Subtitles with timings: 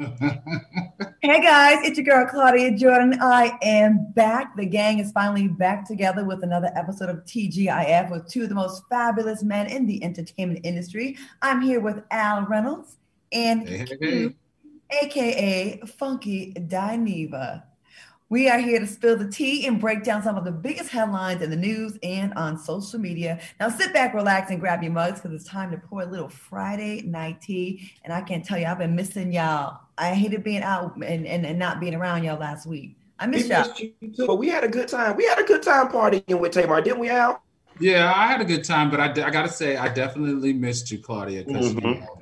[1.20, 3.18] hey guys, it's your girl Claudia Jordan.
[3.20, 4.56] I am back.
[4.56, 8.54] The gang is finally back together with another episode of TGIF with two of the
[8.54, 11.18] most fabulous men in the entertainment industry.
[11.42, 12.96] I'm here with Al Reynolds
[13.32, 14.36] and hey, hey, hey.
[15.02, 17.64] aka Funky Dineva.
[18.30, 21.42] We are here to spill the tea and break down some of the biggest headlines
[21.42, 23.40] in the news and on social media.
[23.58, 26.28] Now sit back, relax, and grab your mugs because it's time to pour a little
[26.28, 27.92] Friday night tea.
[28.04, 29.80] And I can't tell you, I've been missing y'all.
[29.98, 32.96] I hated being out and, and, and not being around y'all last week.
[33.18, 33.68] I miss y'all.
[33.76, 35.16] You too, but we had a good time.
[35.16, 37.42] We had a good time partying with Tamar, didn't we, Al?
[37.80, 40.92] Yeah, I had a good time, but I, I got to say, I definitely missed
[40.92, 41.84] you, Claudia, because mm-hmm.
[41.84, 42.19] you know,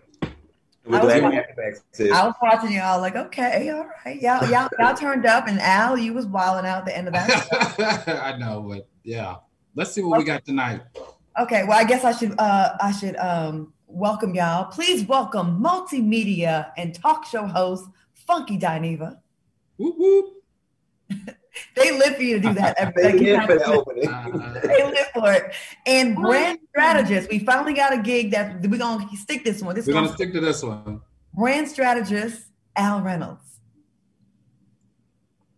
[0.91, 5.27] I was, watching, I was watching y'all like, okay, all right, y'all, y'all, y'all turned
[5.27, 8.09] up, and Al, you was wilding out the end of that.
[8.23, 9.37] I know, but yeah,
[9.75, 10.19] let's see what okay.
[10.19, 10.81] we got tonight.
[11.39, 14.65] Okay, well, I guess I should, uh, I should um, welcome y'all.
[14.65, 17.85] Please welcome multimedia and talk show host
[18.15, 19.19] Funky Dineva.
[19.77, 20.35] Whoop whoop.
[21.75, 22.95] they live for you to do that.
[22.97, 24.11] they, live for that opening.
[24.63, 25.55] they live for it.
[25.87, 29.75] And brand strategist, we finally got a gig that we're gonna stick this one.
[29.75, 31.01] This we're gonna stick to this one.
[31.35, 32.43] Brand strategist
[32.77, 33.61] Al Reynolds.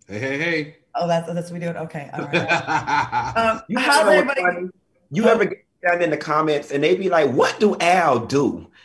[0.08, 0.76] Hey, hey, hey.
[0.94, 1.72] Oh, that's that's what we do.
[1.72, 3.36] Okay, all right.
[3.36, 4.68] um, you how's everybody?
[5.12, 8.66] You ever get down in the comments and they be like, "What do Al do?"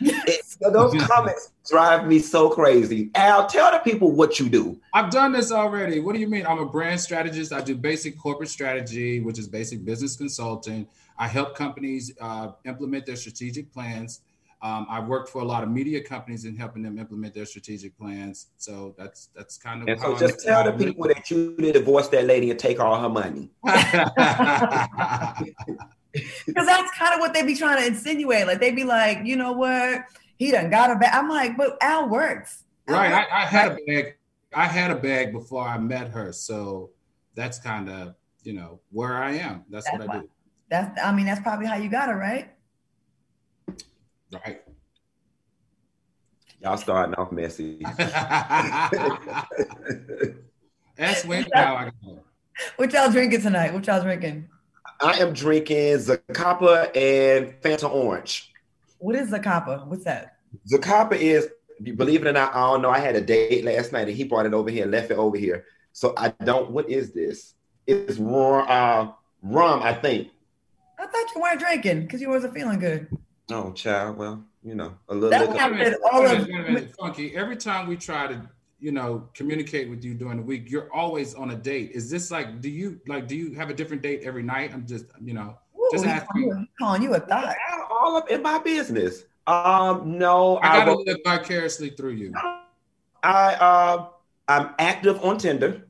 [0.60, 3.10] those comments drive me so crazy.
[3.14, 4.80] Al, tell the people what you do.
[4.94, 6.00] I've done this already.
[6.00, 6.46] What do you mean?
[6.46, 7.52] I'm a brand strategist.
[7.52, 10.86] I do basic corporate strategy, which is basic business consulting.
[11.18, 14.20] I help companies uh, implement their strategic plans.
[14.62, 17.96] Um, I've worked for a lot of media companies in helping them implement their strategic
[17.98, 18.46] plans.
[18.56, 19.88] So that's that's kind of.
[19.88, 22.80] And so, just tell the people that you need to divorce that lady and take
[22.80, 23.50] all her money.
[26.46, 28.46] Because that's kind of what they be trying to insinuate.
[28.46, 30.02] Like they be like, you know what?
[30.36, 31.10] He done got a bag.
[31.12, 32.64] I'm like, but Al works.
[32.88, 33.10] Al right.
[33.12, 33.28] Works.
[33.32, 34.16] I, I, had a bag.
[34.54, 36.32] I had a bag before I met her.
[36.32, 36.90] So
[37.34, 39.64] that's kind of, you know, where I am.
[39.70, 40.28] That's, that's what I do.
[40.68, 42.50] That's I mean, that's probably how you got it, right?
[44.32, 44.62] Right.
[46.60, 47.78] Y'all starting off messy.
[50.96, 51.90] That's when how I
[52.76, 53.72] What y'all drinking tonight?
[53.72, 54.48] What y'all drinking?
[55.00, 58.52] I am drinking Zacapa and Fanta Orange.
[58.98, 59.86] What is Zacapa?
[59.86, 60.36] What's that?
[60.70, 61.48] Zacapa is,
[61.82, 62.90] believe it or not, I don't know.
[62.90, 65.18] I had a date last night and he brought it over here and left it
[65.18, 65.64] over here.
[65.92, 67.54] So I don't, what is this?
[67.86, 69.12] It's rum, uh,
[69.42, 70.28] rum I think.
[70.98, 73.08] I thought you weren't drinking because you wasn't feeling good.
[73.50, 74.16] Oh, child.
[74.16, 75.30] Well, you know, a little.
[75.30, 77.36] That happened all of funky.
[77.36, 78.48] Every time we try to
[78.78, 82.30] you know communicate with you during the week you're always on a date is this
[82.30, 85.32] like do you like do you have a different date every night i'm just you
[85.32, 87.56] know Ooh, just asking calling you a thought
[88.06, 89.24] all up in my business.
[89.46, 92.32] Um no i gotta I live vicariously through you.
[93.22, 94.06] I uh
[94.48, 95.86] i'm active on tinder.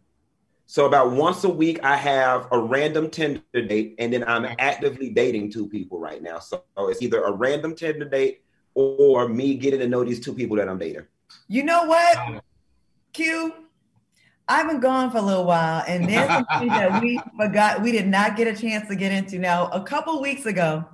[0.66, 5.10] So about once a week i have a random tinder date and then i'm actively
[5.10, 6.38] dating two people right now.
[6.38, 8.42] So it's either a random tinder date
[8.74, 11.06] or me getting to know these two people that i'm dating.
[11.48, 12.42] You know what?
[13.12, 13.52] Q,
[14.48, 17.82] I've been gone for a little while, and there's something that we forgot.
[17.82, 19.38] We did not get a chance to get into.
[19.38, 20.84] Now, a couple weeks ago,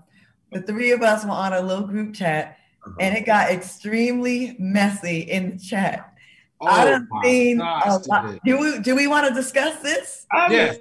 [0.53, 2.97] the three of us were on a little group chat, uh-huh.
[3.01, 6.13] and it got extremely messy in the chat.
[6.61, 8.41] Oh I don't think.
[8.45, 10.27] Do we do we want to discuss this?
[10.33, 10.79] Yes,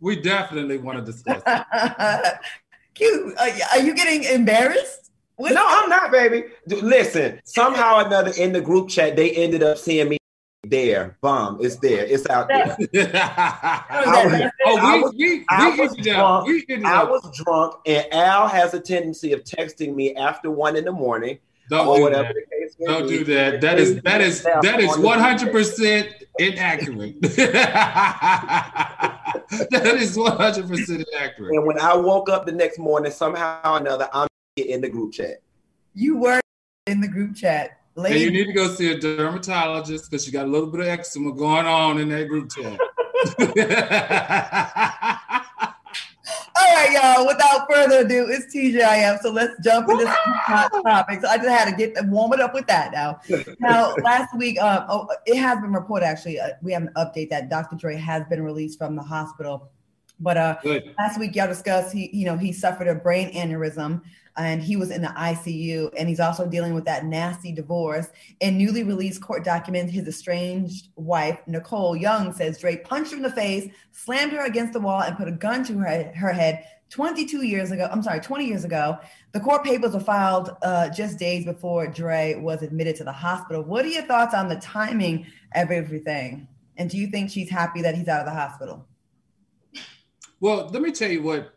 [0.00, 1.42] we definitely want to discuss.
[2.94, 3.34] Q,
[3.72, 5.10] are you getting embarrassed?
[5.36, 6.44] What no, I'm not, baby.
[6.66, 10.18] Listen, somehow or another in the group chat, they ended up seeing me
[10.64, 11.16] there.
[11.20, 11.58] Bomb.
[11.60, 12.04] It's there.
[12.04, 12.76] It's out there.
[13.12, 16.48] I was, oh, we, I was drunk.
[16.84, 20.92] I was drunk, and Al has a tendency of texting me after one in the
[20.92, 21.38] morning.
[21.68, 22.34] Don't or do whatever that.
[22.34, 23.18] the case Don't be.
[23.18, 23.60] do that.
[23.60, 26.08] That is that is that is one hundred percent
[26.38, 27.20] inaccurate.
[27.22, 27.42] that
[29.70, 31.54] is one hundred percent inaccurate.
[31.54, 35.12] And when I woke up the next morning, somehow or another, I'm in the group
[35.12, 35.40] chat.
[35.94, 36.40] You were
[36.86, 37.78] in the group chat.
[37.94, 38.14] Lady.
[38.14, 40.86] And you need to go see a dermatologist because you got a little bit of
[40.86, 42.78] eczema going on in that group chat.
[46.62, 47.26] All right, y'all.
[47.26, 49.20] Without further ado, it's TGIF.
[49.20, 51.22] So let's jump into some hot topics.
[51.22, 53.20] So I just had to get warm it up with that now.
[53.60, 56.40] Now, last week, uh, oh, it has been reported actually.
[56.40, 57.76] Uh, we have an update that Dr.
[57.76, 59.70] Dre has been released from the hospital
[60.18, 60.56] But uh,
[60.98, 64.02] last week y'all discussed he, you know, he suffered a brain aneurysm
[64.36, 68.08] and he was in the ICU and he's also dealing with that nasty divorce.
[68.40, 73.22] In newly released court documents, his estranged wife, Nicole Young, says Dre punched her in
[73.22, 76.64] the face, slammed her against the wall, and put a gun to her, her head
[76.90, 77.88] 22 years ago.
[77.90, 78.98] I'm sorry, 20 years ago.
[79.32, 83.62] The court papers were filed uh, just days before Dre was admitted to the hospital.
[83.62, 86.48] What are your thoughts on the timing of everything?
[86.76, 88.86] And do you think she's happy that he's out of the hospital?
[90.40, 91.54] Well, let me tell you what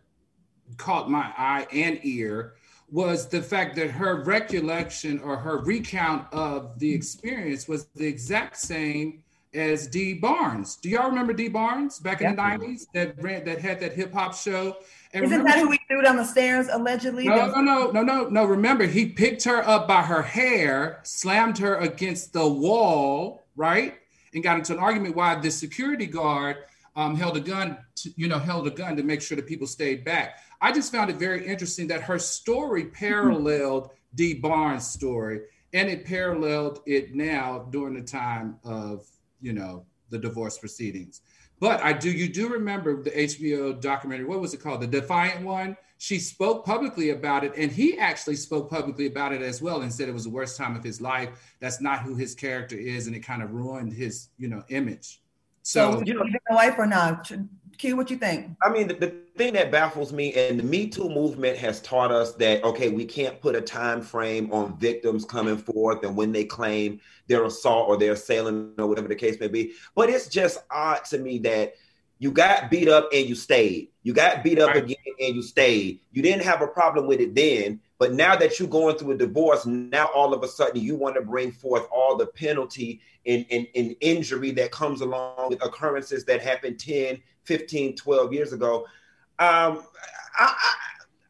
[0.77, 2.54] caught my eye and ear
[2.95, 8.55] was the fact that her recollection or her recount of the experience was the exact
[8.55, 9.21] same
[9.53, 10.77] as Dee Barnes.
[10.77, 14.13] Do y'all remember Dee Barnes back in the 90s that ran that had that hip
[14.13, 14.77] hop show?
[15.13, 17.27] And Isn't remember, that who we threw down the stairs allegedly?
[17.27, 18.45] No, no, no, no, no, no.
[18.45, 23.95] Remember, he picked her up by her hair, slammed her against the wall, right?
[24.33, 26.59] And got into an argument why the security guard
[26.95, 29.67] um, held a gun, to, you know, held a gun to make sure that people
[29.67, 30.39] stayed back.
[30.61, 35.41] I just found it very interesting that her story paralleled Dee Barnes' story,
[35.73, 39.05] and it paralleled it now during the time of
[39.41, 41.21] you know the divorce proceedings.
[41.59, 44.25] But I do you do remember the HBO documentary?
[44.25, 44.81] What was it called?
[44.81, 45.77] The Defiant one.
[45.97, 49.91] She spoke publicly about it, and he actually spoke publicly about it as well, and
[49.91, 51.29] said it was the worst time of his life.
[51.61, 55.21] That's not who his character is, and it kind of ruined his you know image.
[55.61, 57.31] So, so you know, wife or not?
[57.77, 58.55] Q, what you think?
[58.63, 62.09] I mean, the, the, thing that baffles me, and the Me Too movement has taught
[62.09, 66.31] us that okay, we can't put a time frame on victims coming forth and when
[66.31, 69.73] they claim their assault or their assailant or whatever the case may be.
[69.93, 71.73] But it's just odd to me that
[72.19, 73.89] you got beat up and you stayed.
[74.03, 74.83] You got beat up right.
[74.83, 75.99] again and you stayed.
[76.11, 79.17] You didn't have a problem with it then, but now that you're going through a
[79.17, 83.45] divorce, now all of a sudden you want to bring forth all the penalty and,
[83.51, 88.85] and, and injury that comes along with occurrences that happened 10, 15, 12 years ago.
[89.39, 89.83] Um,
[90.37, 90.73] I, I,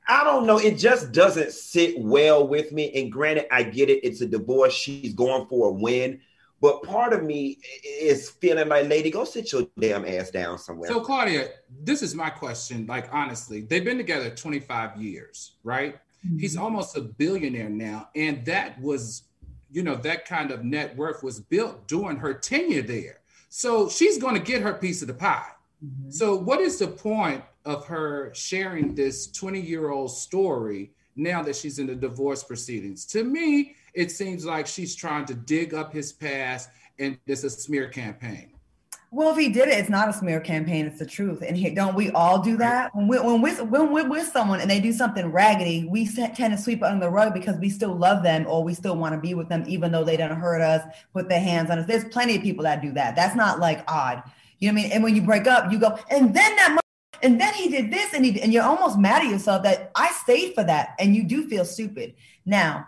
[0.08, 0.58] I don't know.
[0.58, 2.92] It just doesn't sit well with me.
[2.94, 4.06] And granted, I get it.
[4.06, 4.74] It's a divorce.
[4.74, 6.22] She's going for a win.
[6.62, 10.90] But part of me is feeling like, lady, go sit your damn ass down somewhere.
[10.90, 11.50] So, Claudia,
[11.84, 12.86] this is my question.
[12.88, 15.96] Like, honestly, they've been together 25 years, right?
[16.26, 16.40] Mm-hmm.
[16.40, 18.10] He's almost a billionaire now.
[18.16, 19.24] And that was,
[19.72, 23.20] you know, that kind of net worth was built during her tenure there.
[23.50, 25.48] So she's going to get her piece of the pie.
[25.86, 26.10] Mm-hmm.
[26.10, 31.56] So, what is the point of her sharing this 20 year old story now that
[31.56, 33.06] she's in the divorce proceedings?
[33.08, 37.50] To me, it seems like she's trying to dig up his past and it's a
[37.50, 38.52] smear campaign.
[39.12, 41.42] Well, if he did it, it's not a smear campaign; it's the truth.
[41.42, 44.60] And he, don't we all do that when we when we when we're with someone
[44.60, 47.70] and they do something raggedy, we tend to sweep it under the rug because we
[47.70, 50.36] still love them or we still want to be with them, even though they don't
[50.36, 50.84] hurt us,
[51.14, 51.88] put their hands on us.
[51.88, 53.16] There's plenty of people that do that.
[53.16, 54.22] That's not like odd.
[54.60, 54.92] You know what I mean?
[54.94, 56.80] And when you break up, you go, and then that,
[57.22, 60.12] and then he did this, and he, and you're almost mad at yourself that I
[60.12, 62.14] stayed for that, and you do feel stupid.
[62.46, 62.88] Now,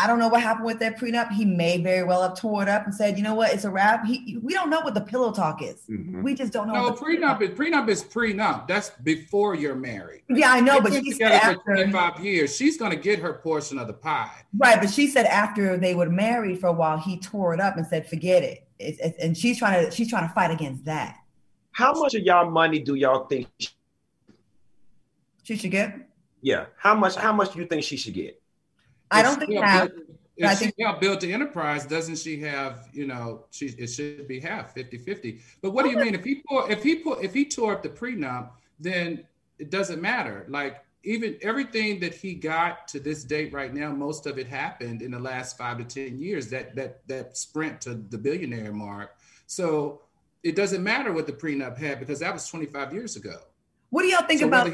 [0.00, 1.30] I don't know what happened with that prenup.
[1.32, 3.52] He may very well have tore it up and said, "You know what?
[3.52, 5.82] It's a wrap." He, we don't know what the pillow talk is.
[5.90, 6.22] Mm-hmm.
[6.22, 6.88] We just don't know.
[6.88, 8.66] No, prenup is prenup is prenup.
[8.66, 10.22] That's before you're married.
[10.30, 13.34] Yeah, I know, but she said after for 25 years, she's going to get her
[13.34, 14.32] portion of the pie.
[14.56, 17.76] Right, but she said after they were married for a while, he tore it up
[17.76, 20.84] and said, "Forget it." It's, it's, and she's trying to she's trying to fight against
[20.84, 21.18] that.
[21.72, 23.48] How much of y'all money do y'all think
[25.42, 25.94] she should get?
[26.42, 26.66] Yeah.
[26.76, 27.16] How much?
[27.16, 28.40] How much do you think she should get?
[29.10, 29.90] I don't think that.
[30.36, 33.86] If I think she helped build the enterprise, doesn't she have, you know, she it
[33.86, 35.40] should be half 50-50.
[35.62, 36.14] But what do you mean?
[36.14, 39.24] If he pour, if he put if he tore up the prenup, then
[39.58, 40.44] it doesn't matter.
[40.48, 45.02] Like even everything that he got to this date right now, most of it happened
[45.02, 46.48] in the last five to ten years.
[46.48, 49.16] That that that sprint to the billionaire mark.
[49.46, 50.02] So
[50.42, 53.38] it doesn't matter what the prenup had because that was 25 years ago.
[53.90, 54.66] What do y'all think so about?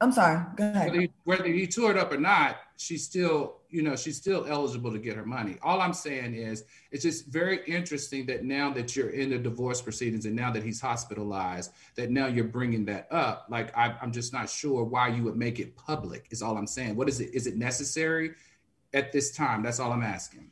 [0.00, 0.44] I'm sorry.
[0.56, 0.90] Go ahead.
[0.90, 1.44] Whether he, whether
[1.90, 5.56] it up or not, she's still, you know, she's still eligible to get her money.
[5.60, 9.82] All I'm saying is, it's just very interesting that now that you're in the divorce
[9.82, 13.46] proceedings and now that he's hospitalized, that now you're bringing that up.
[13.50, 16.28] Like I, I'm just not sure why you would make it public.
[16.30, 16.94] Is all I'm saying.
[16.94, 17.34] What is it?
[17.34, 18.34] Is it necessary
[18.94, 19.64] at this time?
[19.64, 20.50] That's all I'm asking.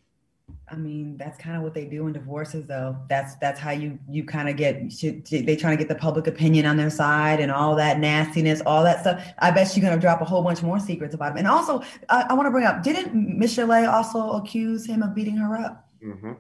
[0.69, 2.97] I mean, that's kind of what they do in divorces, though.
[3.09, 4.91] That's that's how you you kind of get
[5.31, 8.83] they trying to get the public opinion on their side and all that nastiness, all
[8.83, 9.25] that stuff.
[9.39, 11.39] I bet you're gonna drop a whole bunch more secrets about him.
[11.39, 15.37] And also, I, I want to bring up: didn't Michel'le also accuse him of beating
[15.37, 15.89] her up?
[16.03, 16.33] Mm-hmm.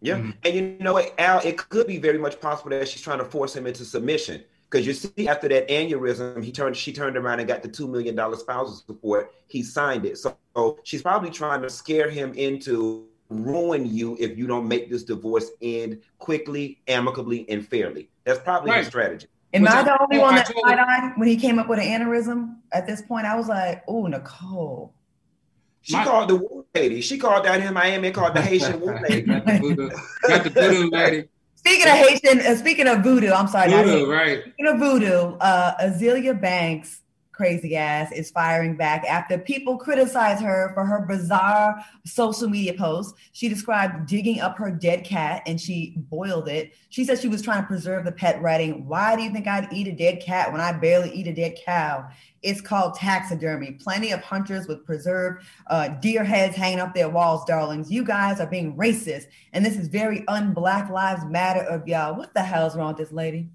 [0.00, 0.30] Yeah, mm-hmm.
[0.44, 1.38] and you know what, Al?
[1.40, 4.84] It could be very much possible that she's trying to force him into submission because
[4.84, 8.16] you see, after that aneurysm, he turned she turned around and got the two million
[8.16, 9.32] dollar spousal support.
[9.46, 14.36] He signed it, so, so she's probably trying to scare him into ruin you if
[14.36, 18.08] you don't make this divorce end quickly, amicably, and fairly.
[18.24, 18.84] That's probably right.
[18.84, 19.26] the strategy.
[19.52, 22.56] Am I the only one that side eyed when he came up with an aneurysm?
[22.72, 24.92] At this point, I was like, "Oh, Nicole."
[25.82, 27.00] She My, called the Woo lady.
[27.02, 29.22] She called down here in Miami called the Haitian Woo lady.
[29.22, 29.90] got the voodoo,
[30.26, 31.28] got the voodoo lady.
[31.54, 33.70] Speaking of Haitian, uh, speaking of voodoo, I'm sorry.
[33.70, 34.42] Voodoo, right?
[34.42, 37.00] Speaking of voodoo, uh, Azealia Banks
[37.34, 43.18] crazy ass is firing back after people criticize her for her bizarre social media posts.
[43.32, 46.72] She described digging up her dead cat and she boiled it.
[46.90, 49.72] She said she was trying to preserve the pet, writing, Why do you think I'd
[49.72, 52.08] eat a dead cat when I barely eat a dead cow?
[52.42, 53.72] It's called taxidermy.
[53.72, 57.90] Plenty of hunters with preserved uh, deer heads hanging up their walls, darlings.
[57.90, 59.24] You guys are being racist.
[59.52, 62.14] And this is very un Black Lives Matter of y'all.
[62.14, 63.48] What the hell's wrong with this lady?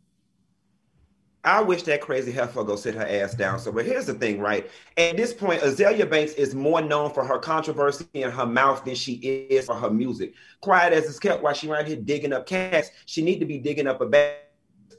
[1.50, 3.58] I wish that crazy heifer go sit her ass down.
[3.58, 4.70] So, but here's the thing, right?
[4.98, 8.94] At this point, Azealia Banks is more known for her controversy in her mouth than
[8.94, 10.36] she is for her music.
[10.62, 13.58] Quiet as it's kept while she around here digging up cats, she need to be
[13.58, 14.36] digging up a bag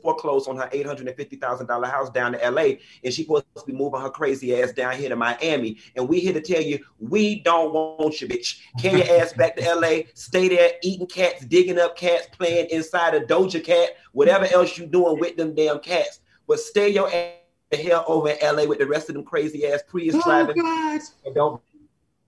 [0.02, 4.10] foreclosed on her $850,000 house down to LA, and she supposed to be moving her
[4.10, 5.76] crazy ass down here to Miami.
[5.94, 8.60] And we here to tell you, we don't want you, bitch.
[8.80, 13.14] Carry your ass back to LA, stay there eating cats, digging up cats, playing inside
[13.14, 16.19] a Doja Cat, whatever else you doing with them damn cats
[16.50, 17.34] but stay your ass
[17.70, 20.56] the hell over in LA with the rest of them crazy ass Prius oh, driving.
[20.56, 21.00] God.
[21.24, 21.62] And don't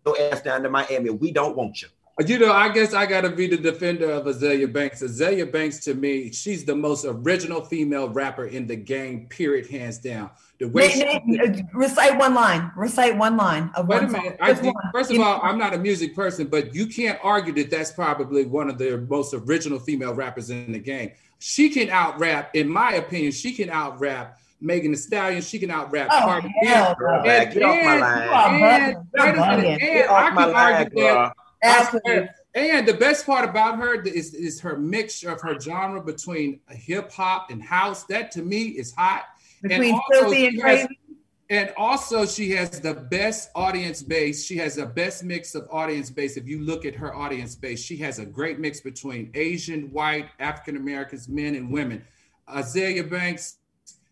[0.05, 1.11] go ass down to Miami.
[1.11, 1.89] We don't want you.
[2.21, 5.03] You know, I guess I gotta be the defender of Azealia Banks.
[5.03, 9.27] Azealia Banks, to me, she's the most original female rapper in the game.
[9.29, 10.31] Period, hands down.
[10.59, 12.71] The way Nate, Nate, uh, recite one line.
[12.77, 14.37] Recite one line of Wait one a minute.
[14.43, 17.71] I think, first of all, I'm not a music person, but you can't argue that
[17.71, 21.13] that's probably one of the most original female rappers in the game.
[21.39, 25.43] She can out rap, in my opinion, she can out rap Megan Thee Stallion.
[25.43, 26.69] She can out rap oh, Cardi B.
[26.69, 28.63] And, and, get off my line.
[28.63, 31.33] And, and, and I can argue that.
[31.63, 32.29] Absolutely.
[32.55, 37.11] And the best part about her is, is her mixture of her genre between hip
[37.11, 38.05] hop and house.
[38.05, 39.25] That to me is hot.
[39.63, 40.83] Between filthy and crazy.
[40.83, 40.89] Has,
[41.51, 44.45] and also, she has the best audience base.
[44.45, 46.37] She has the best mix of audience base.
[46.37, 50.31] If you look at her audience base, she has a great mix between Asian, white,
[50.41, 52.05] African Americans, men, and women.
[52.49, 53.59] Azealia Banks,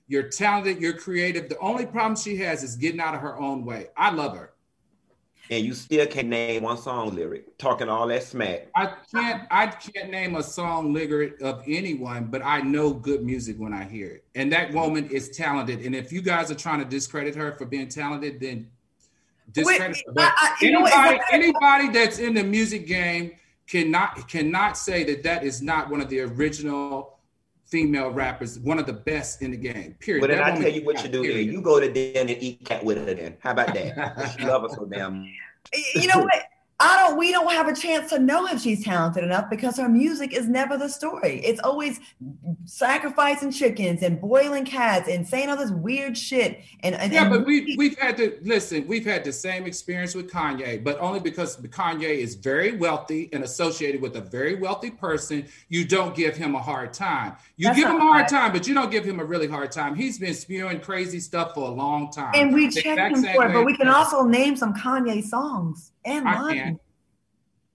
[0.07, 1.49] you're talented, you're creative.
[1.49, 3.88] The only problem she has is getting out of her own way.
[3.97, 4.50] I love her
[5.50, 8.69] and you still can't name one song lyric, talking all that smack.
[8.76, 13.57] I can't I can't name a song lyric of anyone, but I know good music
[13.59, 14.25] when I hear it.
[14.37, 15.85] And that woman is talented.
[15.85, 18.71] And if you guys are trying to discredit her for being talented, then
[19.50, 20.23] discredit Wait, her.
[20.23, 23.33] I, I, anybody, know, anybody that's in the music game
[23.66, 27.19] cannot cannot say that that is not one of the original
[27.70, 29.94] female rappers, one of the best in the game.
[30.00, 30.20] Period.
[30.20, 31.46] But then I tell you what you do period.
[31.48, 31.54] then.
[31.54, 33.36] You go to den and eat cat with her then.
[33.40, 34.36] How about that?
[34.38, 35.24] she love her so damn.
[35.94, 36.44] You know what?
[36.80, 39.88] I don't we don't have a chance to know if she's talented enough because her
[39.88, 41.40] music is never the story.
[41.44, 42.00] It's always
[42.64, 46.60] sacrificing chickens and boiling cats and saying all this weird shit.
[46.80, 50.30] And, and yeah, but we we've had to listen, we've had the same experience with
[50.30, 55.46] Kanye, but only because Kanye is very wealthy and associated with a very wealthy person,
[55.68, 57.37] you don't give him a hard time.
[57.58, 58.28] You give him a hard right.
[58.28, 59.94] time, but you don't give him a really hard time.
[59.94, 62.32] He's been spewing crazy stuff for a long time.
[62.34, 66.25] And we checked him for it, but we can also name some Kanye songs and
[66.25, 66.69] mine.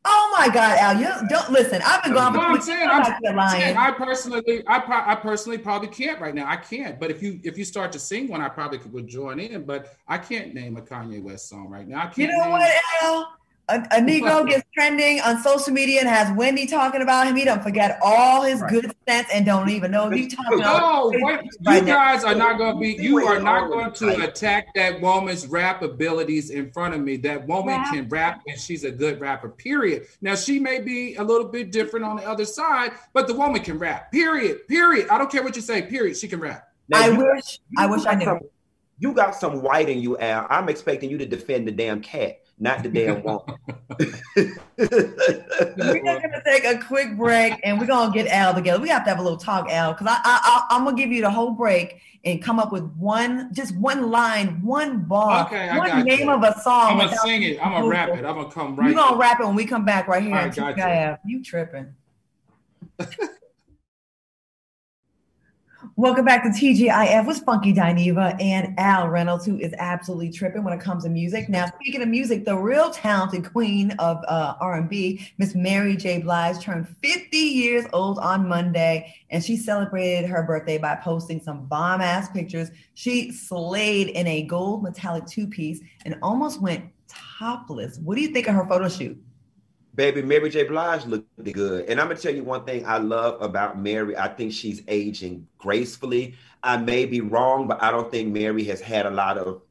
[0.07, 0.99] Oh my God, Al!
[0.99, 1.81] You don't listen.
[1.83, 2.33] I've been gone.
[2.33, 3.03] No, I'm saying, I'm,
[3.49, 6.47] saying, I personally, I, pro- I personally probably can't right now.
[6.47, 6.99] I can't.
[6.99, 9.63] But if you if you start to sing one, I probably could join in.
[9.63, 11.99] But I can't name a Kanye West song right now.
[11.99, 12.17] I can't.
[12.17, 12.71] You know what,
[13.01, 13.33] Al?
[13.67, 17.45] A, a Negro gets trending on social media and has Wendy talking about him, he
[17.45, 18.69] don't forget all his right.
[18.69, 21.11] good sense and don't even know if you talking about.
[21.11, 23.03] No, wait, you guys are not oh, going to be.
[23.03, 27.17] You are not going to attack that woman's rap abilities in front of me.
[27.17, 27.93] That woman rap.
[27.93, 29.49] can rap and she's a good rapper.
[29.49, 30.07] Period.
[30.21, 33.61] Now she may be a little bit different on the other side, but the woman
[33.61, 34.11] can rap.
[34.11, 34.67] Period.
[34.67, 35.07] Period.
[35.09, 35.81] I don't care what you say.
[35.81, 36.15] Period.
[36.17, 36.67] She can rap.
[36.87, 37.59] Now, I wish.
[37.77, 38.25] I wish I knew.
[38.25, 38.39] Some,
[38.99, 40.45] you got some white in you, Al.
[40.49, 43.57] I'm expecting you to defend the damn cat not the damn woman.
[44.77, 48.81] we're gonna take a quick break and we're gonna get Al together.
[48.81, 51.11] We have to have a little talk, Al, because I, I, I am gonna give
[51.11, 55.77] you the whole break and come up with one, just one line, one bar, okay,
[55.77, 56.31] one name you.
[56.31, 56.91] of a song.
[56.93, 57.63] I'm gonna sing it.
[57.63, 58.25] I'm gonna rap it.
[58.25, 58.87] I'm gonna come right.
[58.87, 60.35] You're gonna rap it when we come back right here.
[60.35, 61.37] I you.
[61.37, 61.93] you tripping.
[65.97, 70.73] Welcome back to TGIF with Funky Dineva and Al Reynolds, who is absolutely tripping when
[70.73, 71.47] it comes to music.
[71.47, 76.19] Now, speaking of music, the real talented queen of uh, R&B, Miss Mary J.
[76.19, 81.65] Blige, turned 50 years old on Monday, and she celebrated her birthday by posting some
[81.67, 82.71] bomb-ass pictures.
[82.95, 87.99] She slayed in a gold metallic two-piece and almost went topless.
[87.99, 89.17] What do you think of her photo shoot?
[89.95, 90.63] Baby, Mary J.
[90.63, 91.85] Blige looked good.
[91.89, 94.17] And I'm gonna tell you one thing I love about Mary.
[94.17, 96.35] I think she's aging gracefully.
[96.63, 99.61] I may be wrong, but I don't think Mary has had a lot of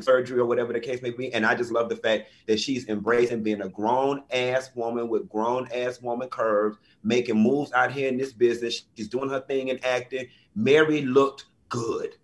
[0.00, 1.32] surgery or whatever the case may be.
[1.32, 5.28] And I just love the fact that she's embracing being a grown ass woman with
[5.28, 8.84] grown ass woman curves, making moves out here in this business.
[8.96, 10.26] She's doing her thing in acting.
[10.54, 12.16] Mary looked good.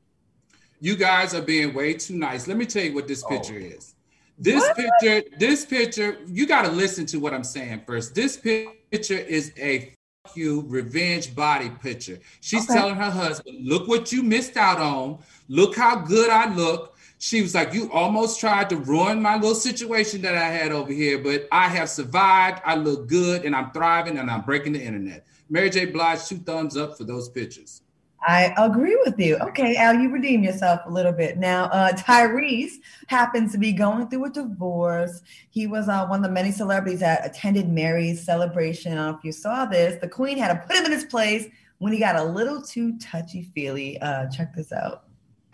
[0.80, 2.46] You guys are being way too nice.
[2.46, 3.28] Let me tell you what this oh.
[3.28, 3.76] picture oh.
[3.76, 3.94] is.
[4.40, 4.76] This what?
[4.76, 8.14] picture, this picture, you got to listen to what I'm saying first.
[8.14, 9.92] This picture is a
[10.34, 12.18] you revenge body picture.
[12.40, 12.78] She's okay.
[12.78, 15.18] telling her husband, Look what you missed out on.
[15.48, 16.96] Look how good I look.
[17.18, 20.92] She was like, You almost tried to ruin my little situation that I had over
[20.92, 22.62] here, but I have survived.
[22.64, 25.26] I look good and I'm thriving and I'm breaking the internet.
[25.50, 25.86] Mary J.
[25.86, 27.79] Blige, two thumbs up for those pictures.
[28.26, 29.38] I agree with you.
[29.38, 31.38] Okay, Al, you redeem yourself a little bit.
[31.38, 32.74] Now, uh, Tyrese
[33.06, 35.22] happens to be going through a divorce.
[35.50, 38.92] He was uh, one of the many celebrities that attended Mary's celebration.
[38.92, 39.98] I don't know if you saw this.
[40.00, 41.46] The Queen had to put him in his place
[41.78, 43.98] when he got a little too touchy feely.
[44.00, 45.04] Uh, check this out.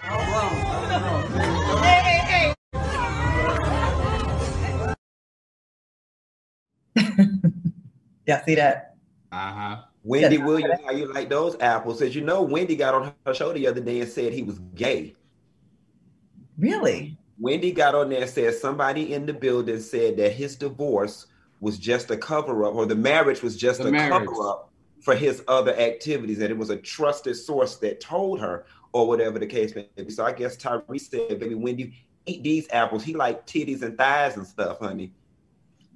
[0.01, 2.55] Hey, hey, hey.
[8.27, 8.97] yeah, see that?
[9.31, 9.77] Uh huh.
[10.07, 11.99] Wendy Williams, how you like those apples?
[11.99, 14.61] Says you know, Wendy got on her show the other day and said he was
[14.75, 15.15] gay.
[16.57, 17.19] Really?
[17.39, 21.27] Wendy got on there and said somebody in the building said that his divorce
[21.61, 24.71] was just a cover up, or the marriage was just the a cover up
[25.01, 29.39] for his other activities, and it was a trusted source that told her, or whatever
[29.39, 30.11] the case may be.
[30.11, 31.95] So I guess Tyrese said, "Baby, Wendy,
[32.27, 33.03] eat these apples.
[33.03, 35.13] He like titties and thighs and stuff, honey."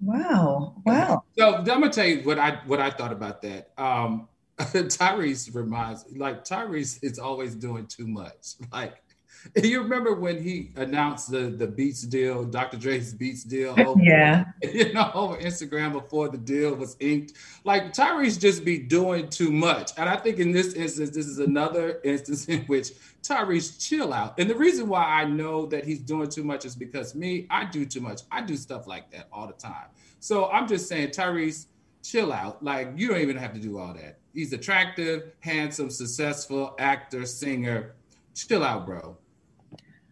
[0.01, 0.75] Wow.
[0.85, 1.25] Wow.
[1.39, 3.71] So I'm gonna tell you what I what I thought about that.
[3.77, 4.29] Um
[4.59, 8.55] Tyrese reminds like Tyrese is always doing too much.
[8.73, 9.03] Like
[9.63, 12.77] you remember when he announced the the Beats deal, Dr.
[12.77, 13.75] Dre's Beats deal?
[13.79, 14.45] Over, yeah.
[14.63, 17.35] You know, over Instagram before the deal was inked.
[17.65, 19.93] Like Tyrese just be doing too much.
[19.97, 22.93] And I think in this instance, this is another instance in which
[23.23, 24.39] Tyrese chill out.
[24.39, 27.65] And the reason why I know that he's doing too much is because me, I
[27.65, 28.23] do too much.
[28.31, 29.87] I do stuff like that all the time.
[30.21, 31.67] So I'm just saying, Tyrese,
[32.03, 32.63] chill out.
[32.63, 34.19] Like you don't even have to do all that.
[34.33, 37.95] He's attractive, handsome, successful actor, singer.
[38.35, 39.17] Chill out, bro.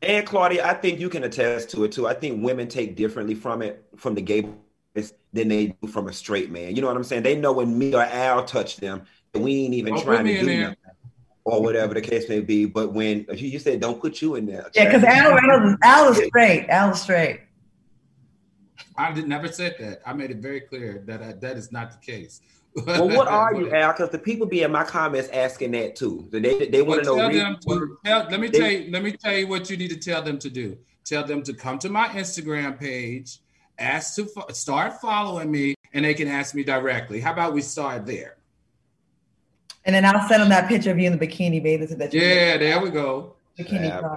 [0.03, 2.07] And Claudia, I think you can attest to it too.
[2.07, 6.09] I think women take differently from it, from the gay boys than they do from
[6.09, 6.77] a straight man.
[6.77, 7.25] You know what I'm saying?
[7.25, 9.03] They know when me or Al touch them,
[9.35, 10.77] we ain't even oh, trying to do nothing
[11.45, 12.67] or whatever the case may be.
[12.67, 16.27] But when you said don't put you in there, yeah, because Al, Al, Al is
[16.27, 16.69] straight.
[16.69, 17.41] Al is straight.
[18.97, 20.01] I did never said that.
[20.05, 22.41] I made it very clear that I, that is not the case.
[22.87, 23.93] Well, what are you, Al?
[23.93, 26.29] Because the people be in my comments asking that too.
[26.31, 27.33] So they they want to know.
[27.33, 28.91] Them to, tell, let me they, tell you.
[28.91, 30.77] Let me tell you what you need to tell them to do.
[31.05, 33.39] Tell them to come to my Instagram page,
[33.79, 37.21] ask to fo- start following me, and they can ask me directly.
[37.21, 38.37] How about we start there?
[39.85, 41.87] And then I'll send them that picture of you in the bikini, baby.
[41.87, 43.37] So that yeah, there we go.
[43.59, 44.17] Bikini yeah,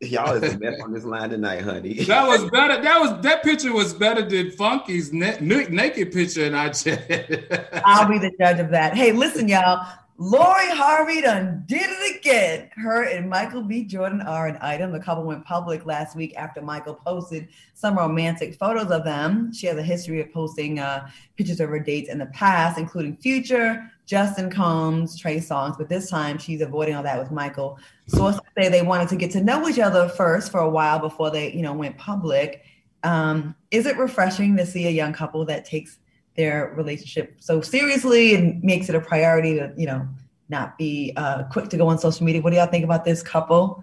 [0.00, 1.94] Y'all is the best on this line tonight, honey.
[2.06, 2.82] That was better.
[2.82, 7.80] That was that picture was better than Funky's ne- naked picture in our chat.
[7.84, 8.94] I'll be the judge of that.
[8.94, 9.86] Hey, listen, y'all.
[10.18, 12.70] Lori Harvey done did it again.
[12.74, 13.84] Her and Michael B.
[13.84, 14.90] Jordan are an item.
[14.90, 19.52] The couple went public last week after Michael posted some romantic photos of them.
[19.52, 23.18] She has a history of posting uh, pictures of her dates in the past, including
[23.18, 27.78] Future, Justin Combs, Trey Songz, but this time she's avoiding all that with Michael.
[28.06, 31.30] Sources say they wanted to get to know each other first for a while before
[31.30, 32.62] they, you know, went public.
[33.02, 35.98] Um, is it refreshing to see a young couple that takes
[36.36, 40.06] their relationship so seriously and makes it a priority to, you know,
[40.48, 42.40] not be uh, quick to go on social media.
[42.40, 43.82] What do y'all think about this couple?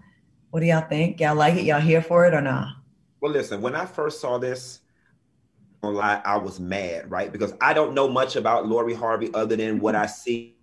[0.51, 1.19] What do y'all think?
[1.19, 1.65] Y'all like it?
[1.65, 2.67] Y'all here for it or not?
[3.19, 4.79] Well, listen, when I first saw this,
[5.91, 7.31] lie, I was mad, right?
[7.31, 10.55] Because I don't know much about Lori Harvey other than what I see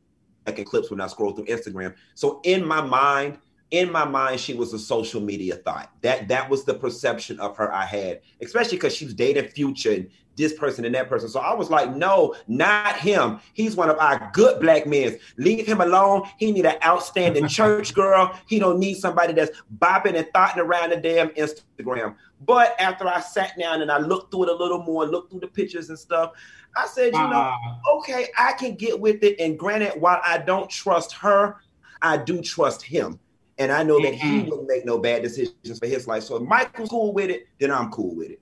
[0.46, 1.94] like in clips when I scroll through Instagram.
[2.14, 3.38] So in my mind,
[3.70, 5.92] in my mind, she was a social media thought.
[6.02, 9.92] That that was the perception of her I had, especially because she was dating Future
[9.92, 11.28] and this person and that person.
[11.28, 13.40] So I was like, no, not him.
[13.52, 15.18] He's one of our good black men.
[15.36, 16.28] Leave him alone.
[16.38, 18.36] He need an outstanding church girl.
[18.46, 22.16] He don't need somebody that's bopping and thotting around the damn Instagram.
[22.40, 25.40] But after I sat down and I looked through it a little more, looked through
[25.40, 26.32] the pictures and stuff,
[26.76, 29.38] I said, you uh, know, okay, I can get with it.
[29.38, 31.56] And granted, while I don't trust her,
[32.00, 33.18] I do trust him.
[33.58, 36.22] And I know that he wouldn't make no bad decisions for his life.
[36.22, 38.40] So if Michael's cool with it, then I'm cool with it.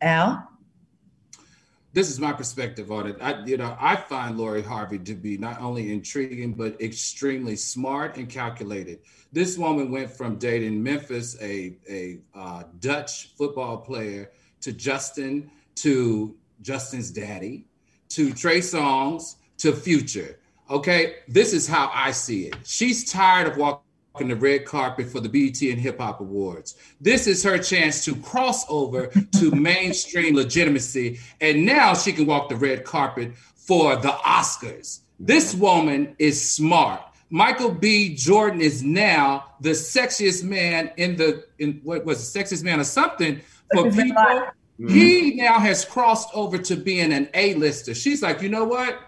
[0.00, 0.48] Al?
[1.94, 3.16] This is my perspective on it.
[3.20, 8.16] I, you know, I find Lori Harvey to be not only intriguing but extremely smart
[8.16, 9.00] and calculated.
[9.30, 14.30] This woman went from dating Memphis, a a uh, Dutch football player,
[14.62, 17.66] to Justin, to Justin's daddy,
[18.10, 20.38] to Trey Songz, to Future.
[20.70, 22.56] Okay, this is how I see it.
[22.64, 26.76] She's tired of walking the red carpet for the BET and Hip Hop Awards.
[27.00, 29.06] This is her chance to cross over
[29.38, 35.00] to mainstream legitimacy, and now she can walk the red carpet for the Oscars.
[35.18, 37.02] This woman is smart.
[37.30, 38.14] Michael B.
[38.14, 42.84] Jordan is now the sexiest man in the in what was the sexiest man or
[42.84, 43.40] something
[43.72, 44.14] for people.
[44.80, 44.88] Mm-hmm.
[44.88, 47.94] He now has crossed over to being an A-lister.
[47.94, 48.98] She's like, you know what?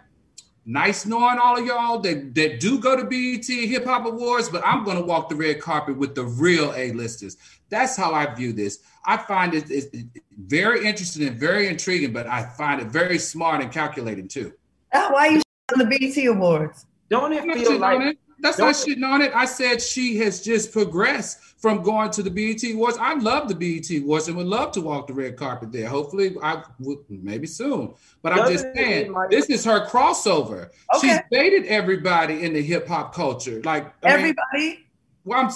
[0.66, 4.62] Nice knowing all of y'all that, that do go to BET Hip Hop Awards, but
[4.64, 7.36] I'm going to walk the red carpet with the real A-listers.
[7.68, 8.78] That's how I view this.
[9.04, 10.06] I find it, it, it
[10.38, 14.54] very interesting and very intriguing, but I find it very smart and calculating too.
[14.94, 16.86] Oh, why are you on the BET Awards?
[17.10, 19.32] Don't it feel like that's not shitting on it.
[19.34, 22.98] I said she has just progressed from going to the BET Awards.
[23.00, 25.88] I love the BET Awards and would love to walk the red carpet there.
[25.88, 27.94] Hopefully, I would maybe soon.
[28.20, 30.68] But I'm just saying, this is her crossover.
[30.94, 31.08] Okay.
[31.08, 33.62] She's dated everybody in the hip hop culture.
[33.64, 34.36] Like I everybody.
[34.54, 34.78] Mean,
[35.24, 35.50] well,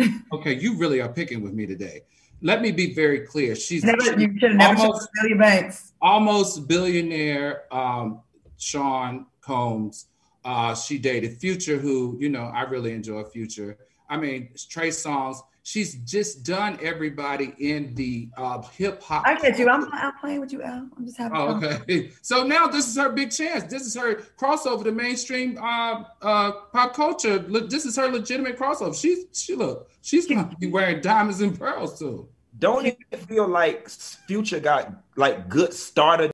[0.00, 0.54] I'm okay.
[0.54, 2.00] You really are picking with me today.
[2.42, 3.54] Let me be very clear.
[3.54, 5.92] She's never, you should have never almost, Banks.
[6.02, 8.20] Almost billionaire um,
[8.56, 10.06] Sean Combs
[10.46, 13.76] uh, she dated Future, who, you know, I really enjoy Future.
[14.08, 15.38] I mean, Trey Songz.
[15.62, 19.24] She's just done everybody in the uh, hip hop.
[19.26, 19.68] I get you.
[19.68, 20.88] I'm, I'm playing with you, Al.
[20.96, 21.64] I'm just having oh, fun.
[21.64, 22.12] Okay.
[22.22, 23.64] So now this is her big chance.
[23.64, 27.38] This is her crossover to mainstream uh, uh, pop culture.
[27.38, 28.94] This is her legitimate crossover.
[28.94, 29.90] She's she look.
[30.02, 32.28] She's gonna be wearing diamonds and pearls too.
[32.60, 36.30] Don't it feel like Future got like good starter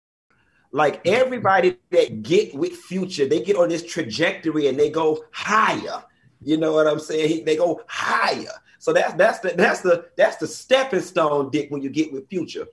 [0.73, 6.03] like everybody that get with Future, they get on this trajectory and they go higher.
[6.45, 7.45] You know what I'm saying?
[7.45, 8.53] They go higher.
[8.79, 12.29] So that's that's the that's the that's the stepping stone, Dick, when you get with
[12.29, 12.67] Future.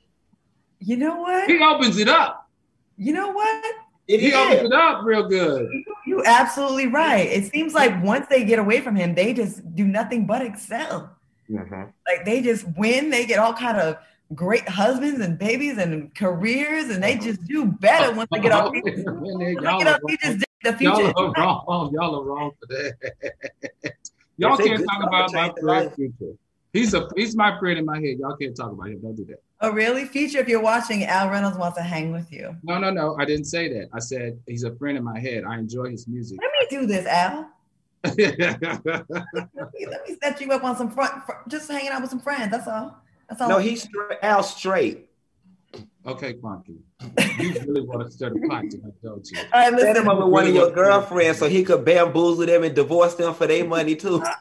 [0.79, 1.49] You know what?
[1.49, 2.49] He opens it up.
[2.97, 3.65] You know what?
[4.07, 4.33] It he is.
[4.33, 5.69] opens it up real good.
[6.07, 7.27] You, are absolutely right.
[7.27, 11.15] It seems like once they get away from him, they just do nothing but excel.
[11.47, 11.83] Mm-hmm.
[12.07, 13.11] Like they just win.
[13.11, 13.97] They get all kind of
[14.33, 18.73] great husbands and babies and careers, and they just do better once they get off.
[18.83, 19.99] Y'all,
[20.63, 21.01] the future.
[21.01, 21.91] Y'all are wrong.
[21.93, 23.93] Y'all are wrong for that.
[24.37, 26.33] y'all can't talk about my friend future.
[26.73, 28.17] He's a he's my friend in my head.
[28.19, 29.01] Y'all can't talk about him.
[29.01, 29.41] Don't do that.
[29.61, 30.05] Oh, really?
[30.05, 32.55] Future, if you're watching, Al Reynolds wants to hang with you.
[32.63, 33.17] No, no, no.
[33.19, 33.89] I didn't say that.
[33.93, 35.43] I said he's a friend in my head.
[35.43, 36.39] I enjoy his music.
[36.41, 37.49] Let me do this, Al.
[38.05, 41.11] let, me, let me set you up on some front,
[41.49, 42.51] just hanging out with some friends.
[42.51, 42.97] That's all.
[43.27, 43.49] That's all.
[43.49, 45.08] No, he's straight, Al straight.
[46.09, 46.79] Okay, Funky.
[47.39, 49.37] You really want to start a pot tonight, don't you?
[49.53, 52.63] All right, Set him up with one of your girlfriends so he could bamboozle them
[52.63, 54.23] and divorce them for their money too.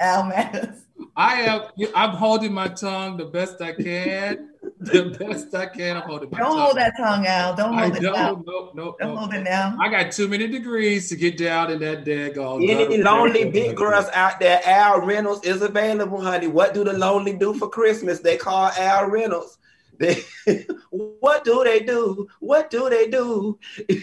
[0.00, 0.84] Al Matters.
[1.16, 1.62] I am.
[1.94, 4.51] I'm holding my tongue the best I can.
[4.82, 5.96] The best I can.
[5.96, 6.58] I'm holding my don't tongue.
[6.58, 7.54] hold that tongue, Al.
[7.54, 8.42] Don't hold I it don't, now.
[8.44, 9.76] No, no, don't no, hold it now.
[9.80, 12.68] I got too many degrees to get down in that daggone.
[12.68, 16.48] Any lonely big girls out there, Al Reynolds is available, honey.
[16.48, 18.18] What do the lonely do for Christmas?
[18.20, 19.58] They call Al Reynolds.
[19.98, 20.24] They,
[20.90, 22.28] what do they do?
[22.40, 23.58] What do they do?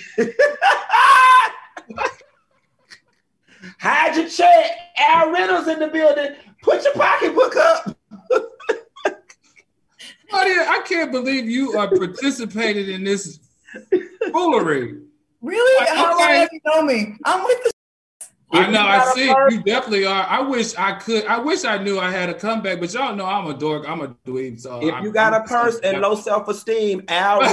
[3.79, 4.71] Hide your check.
[4.97, 6.35] Al Reynolds in the building.
[6.61, 7.97] Put your pocketbook up.
[10.31, 13.39] Oh, Claudia, I can't believe you are participating in this
[14.31, 15.01] foolery.
[15.41, 15.87] Really?
[15.87, 17.15] How long have you known me?
[17.25, 17.71] I'm with the
[18.51, 18.81] I know.
[18.81, 19.27] I see.
[19.27, 20.25] You definitely are.
[20.27, 21.23] I wish I could.
[21.25, 23.87] I wish I knew I had a comeback, but y'all know I'm a dork.
[23.87, 24.59] I'm a dweeb.
[24.59, 27.41] So if I'm, you got I'm, a purse I'm, and low self esteem, Al.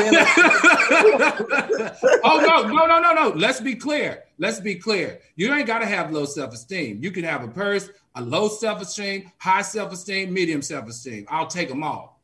[2.24, 3.28] oh no, no, no, no, no.
[3.36, 4.24] Let's be clear.
[4.38, 5.20] Let's be clear.
[5.36, 7.02] You ain't got to have low self esteem.
[7.02, 11.26] You can have a purse, a low self esteem, high self esteem, medium self esteem.
[11.28, 12.15] I'll take them all.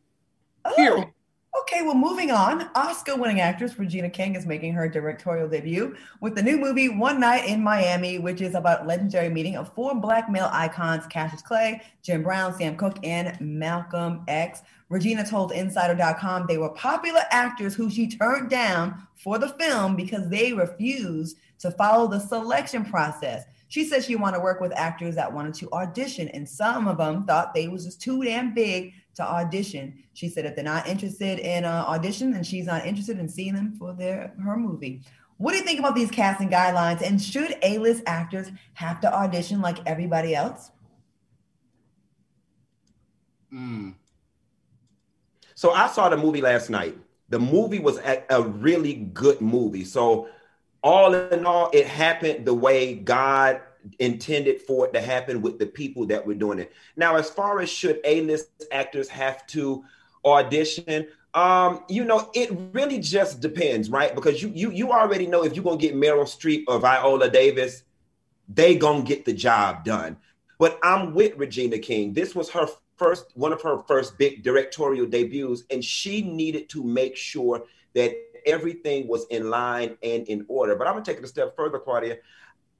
[0.64, 1.04] Oh.
[1.60, 2.70] Okay, well, moving on.
[2.74, 7.20] Oscar winning actress Regina King is making her directorial debut with the new movie One
[7.20, 11.82] Night in Miami, which is about legendary meeting of four black male icons Cassius Clay,
[12.02, 14.62] Jim Brown, Sam Cooke, and Malcolm X.
[14.88, 20.28] Regina told Insider.com they were popular actors who she turned down for the film because
[20.28, 23.44] they refused to follow the selection process.
[23.68, 26.98] She said she wanted to work with actors that wanted to audition, and some of
[26.98, 30.02] them thought they was just too damn big to audition.
[30.14, 33.54] She said if they're not interested in uh, audition, then she's not interested in seeing
[33.54, 35.02] them for their her movie.
[35.38, 37.02] What do you think about these casting guidelines?
[37.02, 40.70] And should A-list actors have to audition like everybody else?
[43.52, 43.94] Mm.
[45.54, 46.96] So I saw the movie last night.
[47.28, 49.84] The movie was a, a really good movie.
[49.84, 50.28] So
[50.82, 53.60] all in all, it happened the way God
[53.98, 56.72] intended for it to happen with the people that were doing it.
[56.96, 59.84] Now, as far as should A-list actors have to
[60.24, 61.08] audition.
[61.34, 64.14] Um, you know, it really just depends, right?
[64.14, 67.84] Because you you you already know if you're gonna get Meryl Streep or Viola Davis,
[68.48, 70.16] they gonna get the job done.
[70.58, 72.12] But I'm with Regina King.
[72.12, 72.66] This was her
[72.96, 77.64] first one of her first big directorial debuts, and she needed to make sure
[77.94, 78.14] that
[78.44, 80.76] everything was in line and in order.
[80.76, 82.18] But I'm gonna take it a step further, Claudia.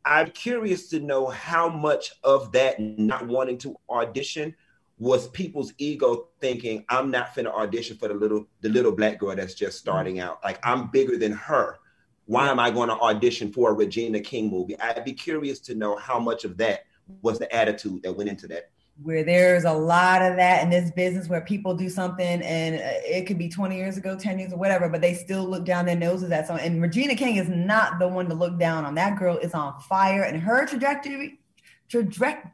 [0.05, 4.55] I'm curious to know how much of that not wanting to audition
[4.99, 9.35] was people's ego thinking I'm not finna audition for the little the little black girl
[9.35, 9.91] that's just mm-hmm.
[9.91, 10.39] starting out.
[10.45, 11.79] Like I'm bigger than her.
[12.27, 14.79] Why am I going to audition for a Regina King movie?
[14.79, 16.85] I'd be curious to know how much of that
[17.21, 18.71] was the attitude that went into that.
[19.01, 23.01] Where there's a lot of that in this business where people do something and uh,
[23.05, 25.87] it could be 20 years ago, 10 years or whatever, but they still look down
[25.87, 26.65] their noses at someone.
[26.65, 28.95] And Regina King is not the one to look down on.
[28.95, 31.41] That girl is on fire and her trajectory,
[31.89, 32.53] trajectory,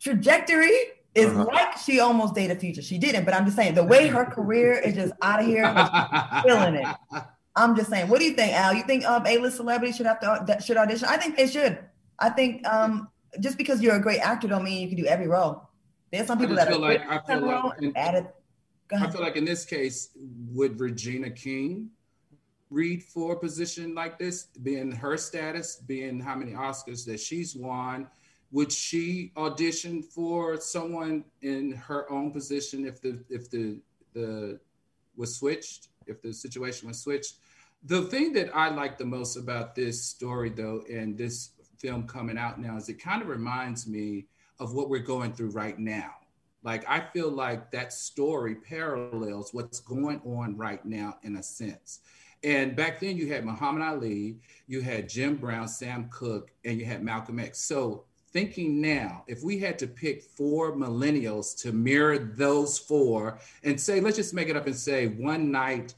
[0.00, 0.72] trajectory
[1.14, 1.46] is uh-huh.
[1.52, 2.82] like she almost dated Future.
[2.82, 5.64] She didn't, but I'm just saying the way her career is just out of here,
[6.42, 6.86] feeling it.
[7.56, 8.08] I'm just saying.
[8.08, 8.72] What do you think, Al?
[8.72, 11.08] You think um, A-list celebrities should have to should audition?
[11.08, 11.78] I think they should.
[12.18, 13.08] I think um,
[13.40, 15.68] just because you're a great actor don't mean you can do every role.
[16.10, 18.28] There's some people that are like, I feel like in, added.
[18.92, 20.10] I feel like in this case,
[20.52, 21.90] would Regina King
[22.70, 27.54] read for a position like this, being her status, being how many Oscars that she's
[27.54, 28.08] won?
[28.50, 33.80] would she audition for someone in her own position if the if the
[34.14, 34.58] the
[35.16, 37.36] was switched if the situation was switched
[37.84, 42.38] the thing that i like the most about this story though and this film coming
[42.38, 44.26] out now is it kind of reminds me
[44.58, 46.10] of what we're going through right now.
[46.64, 52.00] Like i feel like that story parallels what's going on right now in a sense.
[52.44, 56.84] And back then you had muhammad ali you had jim brown sam cooke and you
[56.84, 57.60] had malcolm x.
[57.60, 63.80] So thinking now, if we had to pick four millennials to mirror those four and
[63.80, 65.94] say, let's just make it up and say one night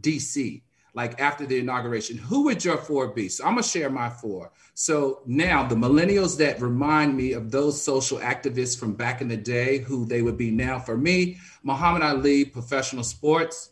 [0.00, 0.62] DC,
[0.94, 3.28] like after the inauguration, who would your four be?
[3.28, 4.52] So I'm gonna share my four.
[4.74, 9.36] So now the millennials that remind me of those social activists from back in the
[9.36, 13.70] day, who they would be now for me, Muhammad Ali, professional sports,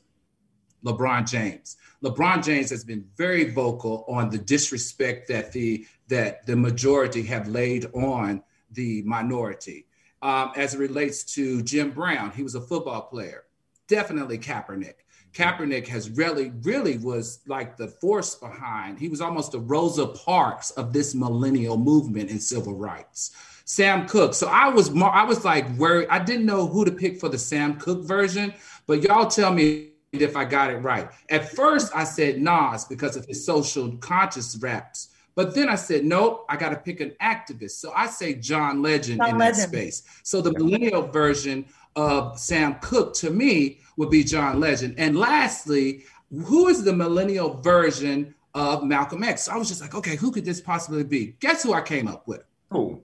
[0.85, 1.77] LeBron James.
[2.03, 7.47] LeBron James has been very vocal on the disrespect that the that the majority have
[7.47, 9.87] laid on the minority.
[10.23, 13.45] Um, as it relates to Jim Brown, he was a football player.
[13.87, 15.02] Definitely Kaepernick.
[15.33, 18.99] Kaepernick has really, really was like the force behind.
[18.99, 23.35] He was almost the Rosa Parks of this millennial movement in civil rights.
[23.65, 24.35] Sam Cooke.
[24.35, 26.09] So I was, more, I was like worried.
[26.11, 28.53] I didn't know who to pick for the Sam Cooke version,
[28.87, 31.09] but y'all tell me if I got it right.
[31.31, 35.09] At first, I said Nas because of his social conscious raps.
[35.35, 37.73] But then I said, nope, I got to pick an activist.
[37.73, 39.63] So I say John Legend John in Legend.
[39.63, 40.03] that space.
[40.23, 41.65] So the millennial version
[41.97, 44.95] of Sam Cooke to me would be John Legend.
[44.99, 46.05] And lastly,
[46.45, 49.43] who is the millennial version of Malcolm X?
[49.43, 51.37] So I was just like, okay, who could this possibly be?
[51.41, 52.43] Guess who I came up with?
[52.71, 53.03] Who?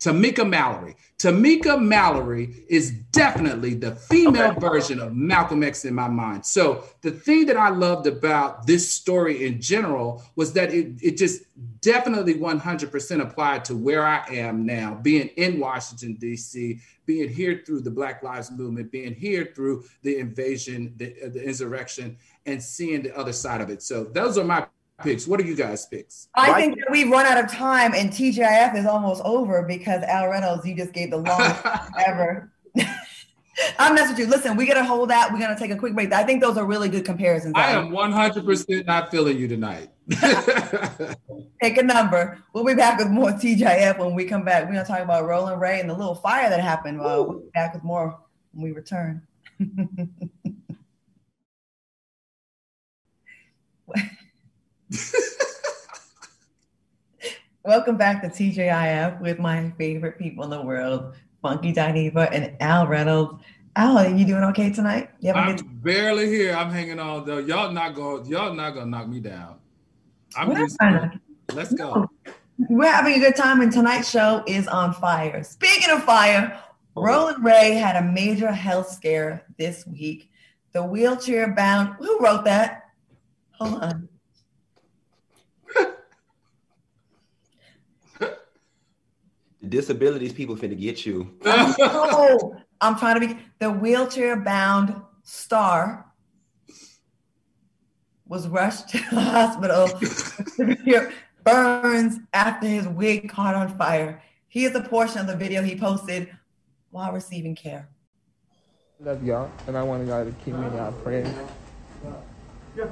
[0.00, 0.96] Tamika Mallory.
[1.18, 4.60] Tamika Mallory is definitely the female okay.
[4.60, 6.46] version of Malcolm X in my mind.
[6.46, 11.18] So the thing that I loved about this story in general was that it, it
[11.18, 11.42] just
[11.82, 17.80] definitely 100% applied to where I am now, being in Washington, D.C., being here through
[17.80, 23.14] the Black Lives Movement, being here through the invasion, the, the insurrection, and seeing the
[23.14, 23.82] other side of it.
[23.82, 24.66] So those are my
[25.02, 25.26] picks.
[25.26, 26.28] What are you guys' picks?
[26.34, 30.28] I think that we've run out of time and TGIF is almost over because Al
[30.28, 31.62] Reynolds, you just gave the longest
[32.06, 32.52] ever.
[33.78, 34.26] I'm messing with you.
[34.26, 35.32] Listen, we gotta hold that.
[35.32, 36.12] We're gonna take a quick break.
[36.12, 37.54] I think those are really good comparisons.
[37.56, 39.90] I am 100% not feeling you tonight.
[41.62, 42.38] Take a number.
[42.52, 44.64] We'll be back with more TGIF when we come back.
[44.64, 47.00] We're gonna talk about Roland Ray and the little fire that happened.
[47.00, 48.18] Uh, we'll be back with more
[48.52, 49.22] when we return.
[57.64, 62.86] Welcome back to TGIF with my favorite people in the world, Funky Dineva and Al
[62.86, 63.42] Reynolds.
[63.76, 65.10] Al, are you doing okay tonight?
[65.20, 65.82] You I'm good...
[65.82, 66.54] barely here.
[66.54, 67.38] I'm hanging on though.
[67.38, 69.58] Y'all not gonna Y'all not gonna knock me down.
[70.36, 70.76] I'm just.
[71.52, 72.10] Let's go.
[72.68, 75.42] We're having a good time, and tonight's show is on fire.
[75.44, 76.60] Speaking of fire.
[76.96, 80.30] Roland Ray had a major health scare this week.
[80.72, 81.94] The wheelchair bound.
[81.98, 82.90] Who wrote that?
[83.52, 84.08] Hold on.
[89.68, 91.34] Disabilities people finna get you.
[91.44, 96.06] oh, I'm trying to be the wheelchair bound star
[98.26, 99.90] was rushed to the hospital
[101.44, 104.22] burns after his wig caught on fire.
[104.48, 106.30] Here's a portion of the video he posted
[106.90, 107.88] while receiving care.
[109.00, 111.28] Love y'all, and I want y'all to keep me in y'all prayers.
[112.76, 112.88] If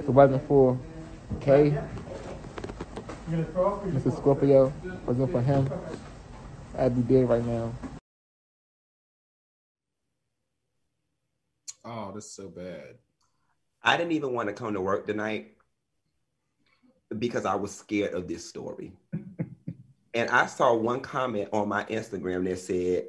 [0.00, 0.78] it wasn't for
[1.40, 1.78] Kay,
[3.30, 4.16] Mr.
[4.16, 4.72] Scorpio,
[5.06, 5.70] wasn't for him,
[6.76, 7.72] I'd be dead right now.
[11.84, 12.98] Oh, that's so bad.
[13.82, 15.56] I didn't even want to come to work tonight
[17.16, 18.92] because I was scared of this story.
[20.14, 23.06] and I saw one comment on my Instagram that said,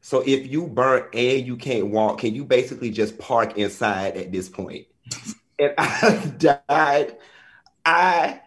[0.00, 4.32] So if you burn and you can't walk, can you basically just park inside at
[4.32, 4.86] this point?
[5.58, 6.32] and I
[6.68, 7.16] died.
[7.84, 8.40] I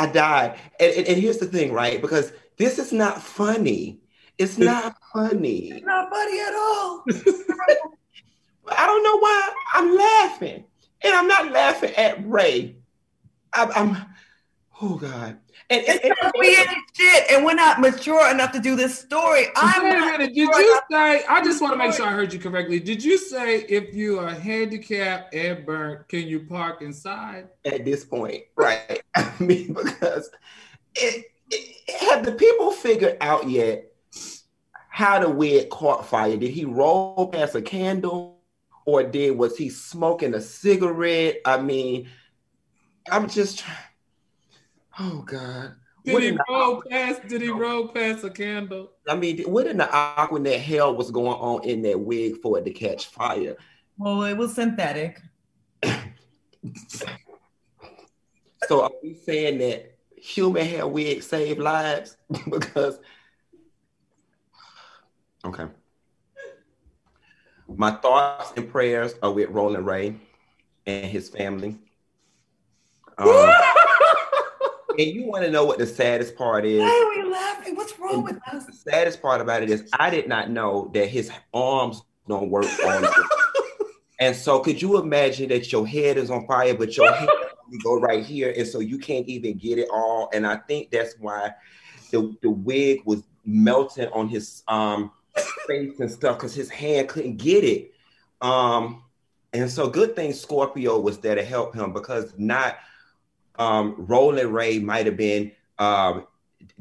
[0.00, 0.58] I died.
[0.78, 2.00] And, and, and here's the thing, right?
[2.00, 4.00] Because this is not funny.
[4.38, 5.72] It's not funny.
[5.72, 7.04] It's not funny at all.
[8.68, 10.64] I don't know why I'm laughing.
[11.02, 12.76] And I'm not laughing at Ray.
[13.52, 13.96] I, I'm,
[14.80, 15.38] oh God.
[15.70, 19.46] And, and, and, we ain't shit, and we're not mature enough to do this story.
[19.54, 20.34] I'm Wait a minute.
[20.34, 21.24] Did you say?
[21.28, 22.80] I just want to make sure I heard you correctly.
[22.80, 27.50] Did you say if you are handicapped and burnt, can you park inside?
[27.64, 29.00] At this point, right?
[29.14, 30.30] I mean, because
[30.96, 33.92] it, it, have the people figured out yet
[34.88, 36.36] how the wig caught fire?
[36.36, 38.40] Did he roll past a candle,
[38.86, 41.36] or did was he smoking a cigarette?
[41.44, 42.08] I mean,
[43.08, 43.78] I'm just trying.
[45.02, 45.72] Oh God.
[46.04, 47.26] Did what he roll the, past?
[47.26, 48.90] Did he roll past a candle?
[49.08, 52.66] I mean, what in the Aquanet hell was going on in that wig for it
[52.66, 53.56] to catch fire?
[53.96, 55.18] Well, it was synthetic.
[58.68, 62.18] so are we saying that human hair wigs save lives?
[62.50, 62.98] because
[65.44, 65.64] okay.
[67.74, 70.16] My thoughts and prayers are with Rolling Ray
[70.86, 71.78] and his family.
[73.16, 73.52] Um,
[74.98, 76.80] and you want to know what the saddest part is?
[76.80, 77.76] Why are we laughing?
[77.76, 78.66] What's wrong with us?
[78.66, 82.66] The saddest part about it is I did not know that his arms don't work
[82.84, 83.04] on
[84.20, 87.28] And so could you imagine that your head is on fire, but your head
[87.82, 90.28] go right here, and so you can't even get it all.
[90.34, 91.52] And I think that's why
[92.10, 95.10] the, the wig was melting on his um
[95.66, 97.94] face and stuff because his hand couldn't get it.
[98.42, 99.04] Um,
[99.52, 102.76] and so good thing Scorpio was there to help him because not
[103.60, 106.26] um, Rolling Ray might have been um,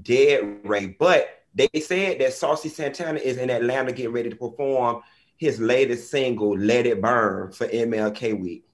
[0.01, 5.01] dead Ray, but they said that Saucy Santana is in Atlanta getting ready to perform
[5.35, 8.65] his latest single, Let It Burn, for MLK Week.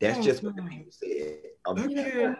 [0.00, 1.38] That's oh, just what the people said.
[1.64, 2.38] Um, I can't.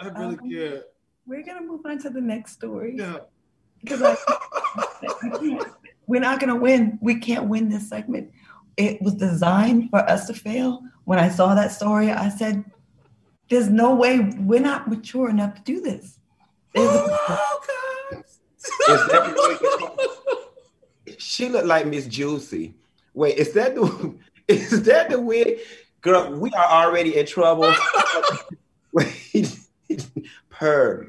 [0.00, 0.82] I really um, can't.
[1.26, 2.94] We're gonna move on to the next story.
[2.96, 3.18] Yeah.
[3.80, 4.16] Because I,
[6.06, 6.98] we're not gonna win.
[7.00, 8.32] We can't win this segment.
[8.76, 10.82] It was designed for us to fail.
[11.04, 12.64] When I saw that story, I said,
[13.50, 16.18] there's no way we're not mature enough to do this.
[16.76, 17.52] Oh,
[21.18, 22.74] she looked like Miss Juicy.
[23.12, 24.14] Wait, is that the
[24.48, 25.60] is that the way?
[26.00, 27.74] Girl, we are already in trouble.
[28.92, 29.58] Wait,
[30.48, 31.06] purr.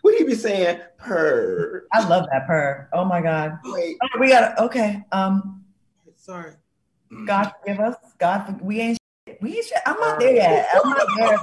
[0.00, 0.80] What do you be saying?
[0.96, 1.86] Purr.
[1.92, 2.88] I love that purr.
[2.92, 3.58] Oh my God.
[3.66, 3.96] Wait.
[4.02, 5.04] Oh, we got okay.
[5.12, 5.64] Um
[6.16, 6.54] sorry.
[7.26, 7.96] God forgive us.
[8.18, 8.98] God, we ain't
[9.40, 10.68] we should, I'm not there yet.
[10.72, 11.40] I'm not there.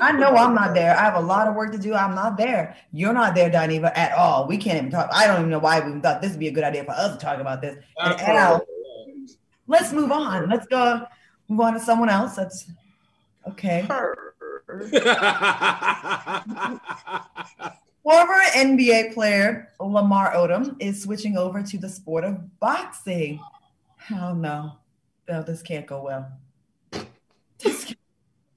[0.00, 0.96] I know I'm not there.
[0.96, 1.94] I have a lot of work to do.
[1.94, 2.76] I'm not there.
[2.92, 4.46] You're not there, Dineva, at all.
[4.46, 5.10] We can't even talk.
[5.12, 7.16] I don't even know why we thought this would be a good idea for us
[7.16, 7.76] to talk about this.
[7.98, 8.64] And Al,
[9.66, 10.48] let's move on.
[10.48, 11.06] Let's go
[11.48, 12.36] move on to someone else.
[12.36, 12.70] That's
[13.48, 13.82] okay.
[18.02, 23.40] Former NBA player Lamar Odom is switching over to the sport of boxing.
[23.96, 24.78] Hell no.
[25.28, 26.32] No, this can't go well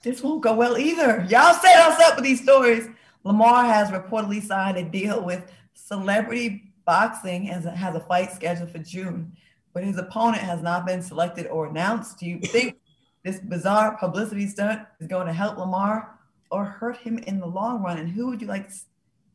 [0.03, 1.25] this won't go well either.
[1.29, 2.89] Y'all set us up with these stories.
[3.23, 8.79] Lamar has reportedly signed a deal with Celebrity Boxing and has a fight scheduled for
[8.79, 9.31] June,
[9.73, 12.19] but his opponent has not been selected or announced.
[12.19, 12.75] Do you think
[13.23, 16.19] this bizarre publicity stunt is going to help Lamar
[16.51, 17.97] or hurt him in the long run?
[17.97, 18.75] And who would you like to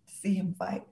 [0.06, 0.84] see him fight?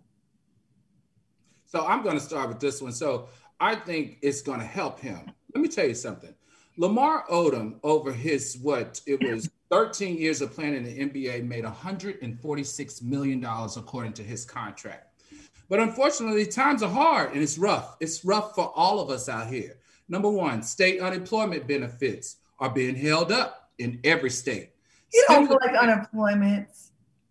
[1.67, 2.93] So I'm going to start with this one.
[2.93, 3.29] So
[3.61, 5.31] I think it's going to help him.
[5.55, 6.35] Let me tell you something.
[6.79, 11.65] Lamar Odom, over his what it was 13 years of playing in the NBA, made
[11.65, 15.23] 146 million dollars according to his contract.
[15.69, 17.97] But unfortunately, times are hard and it's rough.
[18.01, 19.79] It's rough for all of us out here.
[20.09, 24.71] Number one, state unemployment benefits are being held up in every state.
[25.12, 26.69] You don't like unemployment.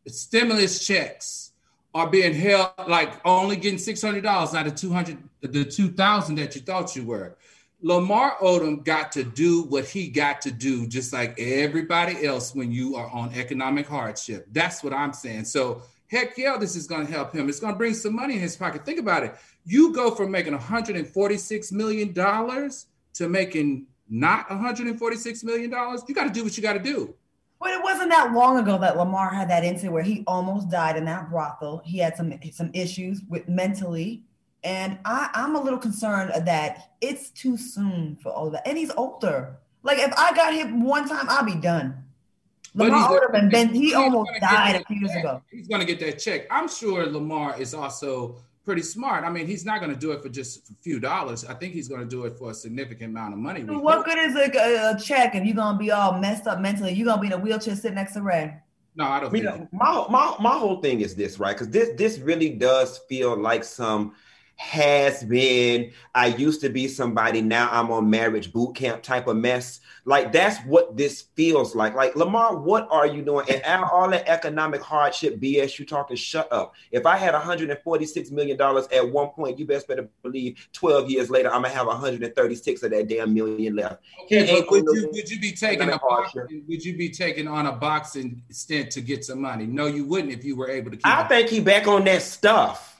[0.07, 1.51] Stimulus checks
[1.93, 5.89] are being held like only getting six hundred dollars, out of two hundred, the two
[5.89, 7.37] thousand that you thought you were.
[7.81, 12.71] Lamar Odom got to do what he got to do, just like everybody else when
[12.71, 14.47] you are on economic hardship.
[14.51, 15.45] That's what I'm saying.
[15.45, 17.49] So, heck yeah, this is going to help him.
[17.49, 18.85] It's going to bring some money in his pocket.
[18.85, 19.35] Think about it.
[19.65, 26.29] You go from making $146 million to making not 146 million dollars, you got to
[26.33, 27.13] do what you got to do.
[27.59, 30.97] But it wasn't that long ago that Lamar had that incident where he almost died
[30.97, 31.81] in that brothel.
[31.85, 34.23] He had some some issues with mentally,
[34.65, 38.67] and I, I'm a little concerned that it's too soon for all of that.
[38.67, 39.57] And he's older.
[39.83, 42.03] Like if I got hit one time, I'll be done.
[42.73, 43.69] Lamar would have been.
[43.69, 45.41] He almost died a few years ago.
[45.49, 46.47] He's going to get that check.
[46.51, 49.23] I'm sure Lamar is also pretty smart.
[49.23, 51.45] I mean, he's not going to do it for just a few dollars.
[51.45, 53.63] I think he's going to do it for a significant amount of money.
[53.63, 56.91] what good is a, a, check if you're going to be all messed up mentally?
[56.91, 58.57] You're going to be in a wheelchair sitting next to Ray.
[58.95, 59.29] No, I don't.
[59.29, 61.53] I mean, my, my my whole thing is this, right?
[61.53, 64.13] Because this this really does feel like some
[64.57, 65.91] has been.
[66.13, 67.41] I used to be somebody.
[67.41, 69.81] Now I'm on marriage boot camp type of mess.
[70.05, 71.95] Like that's what this feels like.
[71.95, 73.45] Like Lamar, what are you doing?
[73.49, 76.75] And all that economic hardship BS you talking, shut up.
[76.91, 81.29] If I had 146 million dollars at one point, you best better believe 12 years
[81.29, 84.01] later I'm gonna have 136 of that damn million left.
[84.23, 87.65] Okay, but would you, would you be taking a boxing, would you be taking on
[87.65, 89.65] a boxing stint to get some money?
[89.65, 90.99] No, you wouldn't if you were able to.
[91.03, 92.94] I think he back on that stuff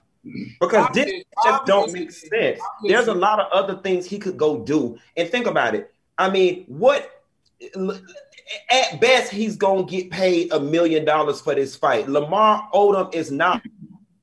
[0.59, 2.59] because this just don't make sense.
[2.83, 4.97] There's a lot of other things he could go do.
[5.15, 5.93] And think about it.
[6.17, 7.11] I mean, what
[8.69, 12.07] at best he's gonna get paid a million dollars for this fight.
[12.07, 13.61] Lamar Odom is not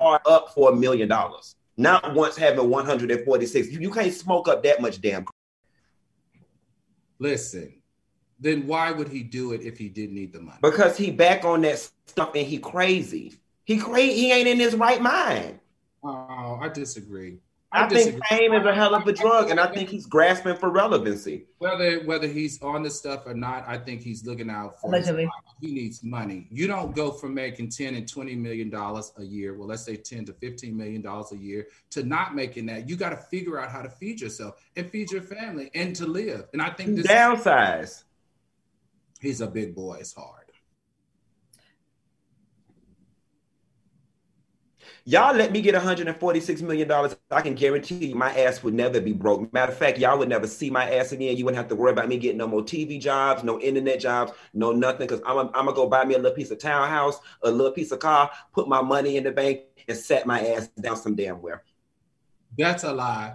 [0.00, 1.54] up for a million dollars.
[1.76, 3.68] Not once having 146.
[3.68, 5.24] You, you can't smoke up that much damn.
[7.18, 7.80] Listen,
[8.38, 10.58] then why would he do it if he didn't need the money?
[10.60, 13.34] Because he back on that stuff and he crazy.
[13.64, 14.14] He crazy.
[14.14, 15.60] He ain't in his right mind.
[16.04, 17.38] Oh, I disagree.
[17.74, 20.56] I, I think fame is a hell of a drug, and I think he's grasping
[20.56, 21.46] for relevancy.
[21.56, 24.88] Whether whether he's on the stuff or not, I think he's looking out for.
[24.88, 25.26] Allegedly,
[25.62, 26.48] he needs money.
[26.50, 29.56] You don't go from making ten and twenty million dollars a year.
[29.56, 32.90] Well, let's say ten to fifteen million dollars a year to not making that.
[32.90, 36.06] You got to figure out how to feed yourself and feed your family and to
[36.06, 36.48] live.
[36.52, 38.02] And I think this downsize.
[39.18, 39.98] He's a big boy.
[40.00, 40.41] It's hard.
[45.04, 47.16] Y'all let me get 146 million dollars.
[47.30, 49.52] I can guarantee you my ass would never be broke.
[49.52, 51.36] Matter of fact, y'all would never see my ass again.
[51.36, 54.32] You wouldn't have to worry about me getting no more TV jobs, no internet jobs,
[54.54, 55.08] no nothing.
[55.08, 57.90] Because I'm, I'm gonna go buy me a little piece of townhouse, a little piece
[57.90, 61.42] of car, put my money in the bank, and set my ass down some damn
[61.42, 61.64] where.
[62.56, 63.34] That's a lie.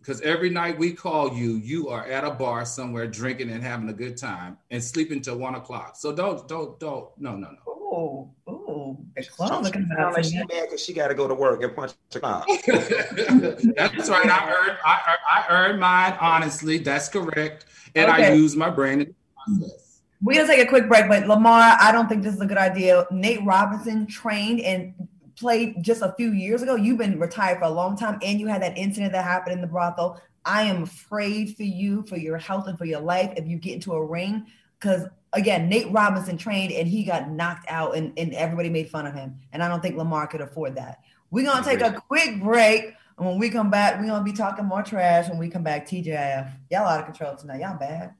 [0.00, 3.88] Because every night we call you, you are at a bar somewhere drinking and having
[3.88, 5.96] a good time and sleeping till one o'clock.
[5.96, 7.58] So don't, don't, don't, no, no, no.
[7.66, 8.30] Oh,
[8.68, 9.48] oh, it's close.
[9.48, 12.20] She sound like she mad because she got to go to work and punch the
[12.20, 12.46] clock.
[12.66, 14.28] That's right.
[14.28, 16.78] I earned, I, I earned mine honestly.
[16.78, 18.26] That's correct, and okay.
[18.26, 20.02] I use my brain in the process.
[20.20, 22.58] We're gonna take a quick break, but Lamar, I don't think this is a good
[22.58, 23.06] idea.
[23.10, 24.92] Nate Robinson trained and
[25.36, 26.74] played just a few years ago.
[26.74, 29.60] You've been retired for a long time, and you had that incident that happened in
[29.60, 30.20] the brothel.
[30.44, 33.74] I am afraid for you, for your health, and for your life if you get
[33.74, 34.46] into a ring
[34.78, 39.06] because again, Nate Robinson trained and he got knocked out and, and everybody made fun
[39.06, 39.36] of him.
[39.52, 41.00] And I don't think Lamar could afford that.
[41.30, 42.94] We're gonna take a quick break.
[43.18, 45.86] And when we come back, we're gonna be talking more trash when we come back.
[45.86, 46.50] TGIF.
[46.70, 47.60] Y'all out of control tonight.
[47.60, 48.14] Y'all bad.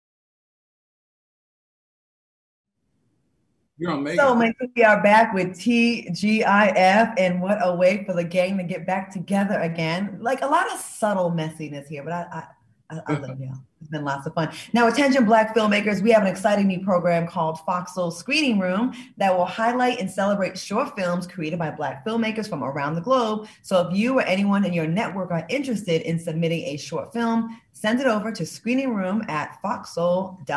[3.79, 4.19] You're amazing.
[4.19, 8.87] So we are back with TGIF, and what a way for the gang to get
[8.87, 10.17] back together again.
[10.21, 12.45] Like a lot of subtle messiness here, but I, I
[12.91, 13.53] I, I love you.
[13.87, 14.51] It's been lots of fun.
[14.73, 19.33] Now, attention, Black filmmakers, we have an exciting new program called Foxhole Screening Room that
[19.33, 23.47] will highlight and celebrate short films created by Black filmmakers from around the globe.
[23.63, 27.61] So, if you or anyone in your network are interested in submitting a short film,
[27.75, 30.49] send it over to screening room at foxhole.tv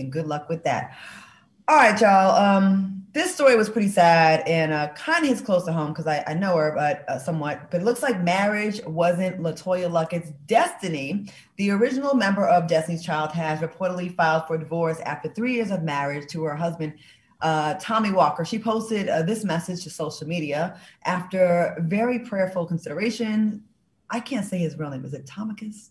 [0.00, 0.96] and good luck with that.
[1.68, 2.34] All right, y'all.
[2.34, 6.06] Um, this story was pretty sad and uh, kind of hits close to home because
[6.06, 7.70] I, I, know her, but uh, somewhat.
[7.70, 11.26] But it looks like marriage wasn't LeToya Luckett's destiny.
[11.58, 15.82] The original member of Destiny's Child has reportedly filed for divorce after three years of
[15.82, 16.94] marriage to her husband,
[17.42, 18.46] uh, Tommy Walker.
[18.46, 23.62] She posted uh, this message to social media after very prayerful consideration.
[24.08, 25.04] I can't say his real name.
[25.04, 25.90] Is it Tommicus?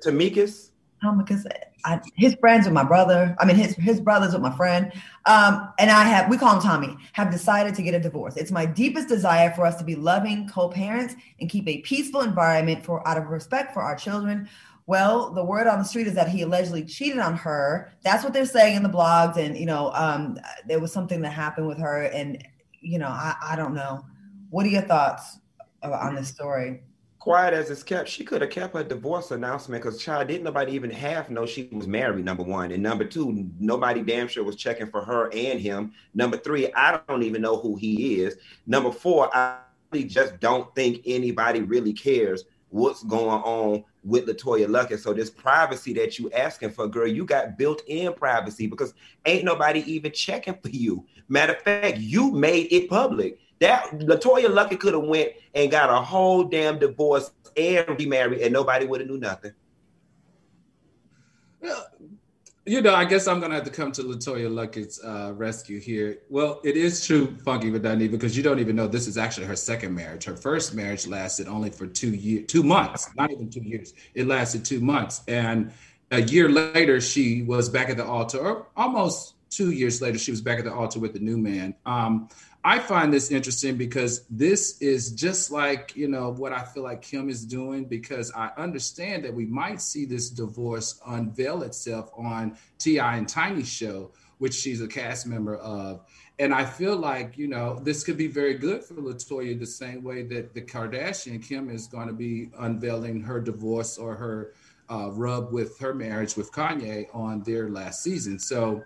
[0.00, 0.70] Tamikis?
[1.18, 1.46] Because
[1.84, 3.36] I, his friends with my brother.
[3.38, 4.92] I mean, his his brothers with my friend.
[5.26, 6.96] Um, and I have we call him Tommy.
[7.12, 8.36] Have decided to get a divorce.
[8.36, 12.84] It's my deepest desire for us to be loving co-parents and keep a peaceful environment
[12.84, 14.48] for out of respect for our children.
[14.86, 17.92] Well, the word on the street is that he allegedly cheated on her.
[18.02, 19.36] That's what they're saying in the blogs.
[19.36, 22.42] And you know, um, there was something that happened with her, and
[22.80, 24.04] you know, I, I don't know.
[24.50, 25.38] What are your thoughts
[25.82, 26.82] on this story?
[27.18, 30.72] Quiet as it's kept, she could have kept her divorce announcement because child didn't nobody
[30.72, 32.24] even half know she was married.
[32.24, 35.92] Number one, and number two, nobody damn sure was checking for her and him.
[36.14, 38.36] Number three, I don't even know who he is.
[38.66, 39.58] Number four, I
[39.90, 45.00] really just don't think anybody really cares what's going on with LeToya Luckett.
[45.00, 48.94] So this privacy that you asking for, girl, you got built-in privacy because
[49.26, 51.04] ain't nobody even checking for you.
[51.28, 53.40] Matter of fact, you made it public.
[53.60, 58.52] That LeToya Luckett could have went and got a whole damn divorce and remarried, and
[58.52, 59.52] nobody would have knew nothing.
[61.60, 61.86] Well,
[62.64, 66.18] you know, I guess I'm gonna have to come to LeToya Luckett's uh, rescue here.
[66.28, 69.56] Well, it is true, Funky Dineva, because you don't even know this is actually her
[69.56, 70.24] second marriage.
[70.24, 73.94] Her first marriage lasted only for two years, two months, not even two years.
[74.14, 75.72] It lasted two months, and
[76.10, 80.30] a year later, she was back at the altar, or almost two years later, she
[80.30, 81.74] was back at the altar with the new man.
[81.86, 82.28] Um,
[82.68, 87.00] I find this interesting because this is just like, you know, what I feel like
[87.00, 92.58] Kim is doing because I understand that we might see this divorce unveil itself on
[92.76, 93.16] T.I.
[93.16, 96.04] and Tiny show, which she's a cast member of.
[96.38, 100.04] And I feel like, you know, this could be very good for LeToya the same
[100.04, 104.52] way that the Kardashian Kim is going to be unveiling her divorce or her
[104.90, 108.38] uh, rub with her marriage with Kanye on their last season.
[108.38, 108.84] So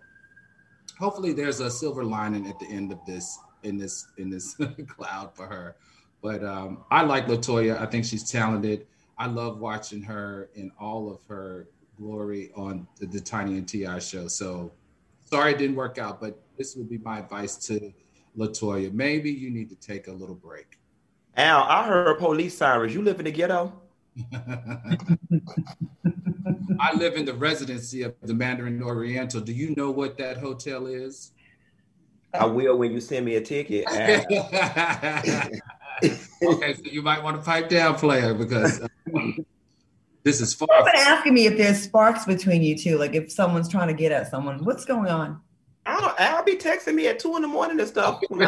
[1.01, 4.57] hopefully there's a silver lining at the end of this in this in this
[4.89, 5.77] cloud for her.
[6.23, 7.81] But um, I like LeToya.
[7.81, 8.87] I think she's talented.
[9.19, 13.99] I love watching her in all of her glory on the, the Tiny and T.I.
[13.99, 14.29] show.
[14.29, 14.73] So
[15.25, 17.93] sorry it didn't work out, but this would be my advice to
[18.37, 18.93] LeToya.
[18.93, 20.79] Maybe you need to take a little break.
[21.37, 22.95] Al, I heard police sirens.
[22.95, 23.73] You live in the ghetto?
[26.81, 29.41] I live in the residency of the Mandarin Oriental.
[29.41, 31.33] Do you know what that hotel is?
[32.35, 33.87] I will when you send me a ticket.
[36.03, 38.89] okay, so you might want to pipe down, player, because uh,
[40.23, 40.69] this is far.
[40.77, 43.95] You've been asking me if there's sparks between you two, like if someone's trying to
[43.95, 44.65] get at someone.
[44.65, 45.41] What's going on?
[45.85, 48.21] I'll, I'll be texting me at two in the morning and stuff.
[48.31, 48.43] the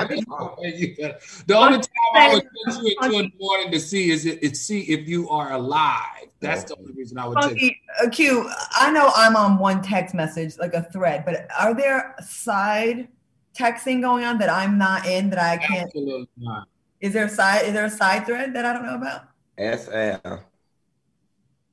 [1.50, 4.38] only time I would text you at two in the morning to see is it,
[4.40, 6.28] it see if you are alive.
[6.40, 8.06] That's the only reason I would Funky, text.
[8.06, 12.14] Uh, Q, I know I'm on one text message, like a thread, but are there
[12.24, 13.08] side
[13.54, 15.86] texting going on that I'm not in that I can't?
[15.86, 16.68] Absolutely not.
[17.00, 17.66] Is there a side?
[17.66, 19.28] Is there a side thread that I don't know about?
[19.58, 20.44] SL.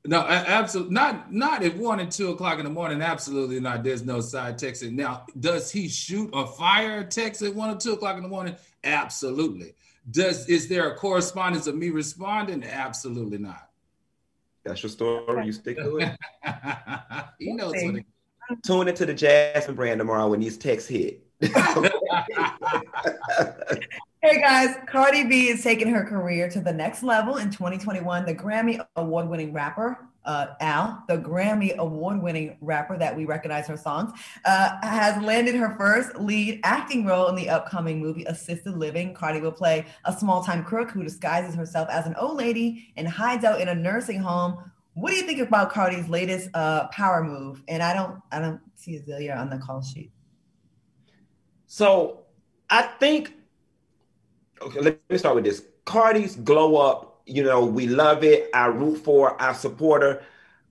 [0.04, 1.32] No, absolutely not.
[1.32, 3.00] Not at one and two o'clock in the morning.
[3.00, 3.84] Absolutely not.
[3.84, 4.92] There's no side texting.
[4.92, 8.28] Now, does he shoot or fire a text at one or two o'clock in the
[8.28, 8.56] morning?
[8.82, 9.74] Absolutely.
[10.10, 12.64] Does is there a correspondence of me responding?
[12.64, 13.68] Absolutely not.
[14.64, 15.46] That's your story.
[15.46, 16.16] You stick to it.
[17.38, 17.96] he knows what.
[17.96, 18.06] It-
[18.66, 21.24] Tune into the Jasmine brand tomorrow when these texts hit.
[24.22, 28.24] hey guys, Cardi B is taking her career to the next level in 2021.
[28.24, 33.66] The Grammy award winning rapper, uh, Al, the Grammy award winning rapper that we recognize
[33.66, 34.12] her songs,
[34.44, 39.12] uh, has landed her first lead acting role in the upcoming movie Assisted Living.
[39.12, 43.08] Cardi will play a small time crook who disguises herself as an old lady and
[43.08, 44.62] hides out in a nursing home.
[44.94, 47.64] What do you think about Cardi's latest uh, power move?
[47.66, 50.11] And I don't, I don't see Azealia on the call sheet.
[51.72, 52.18] So
[52.68, 53.32] I think
[54.60, 55.62] okay, let me start with this.
[55.86, 58.50] Cardi's glow up, you know, we love it.
[58.52, 60.22] I root for, I support her.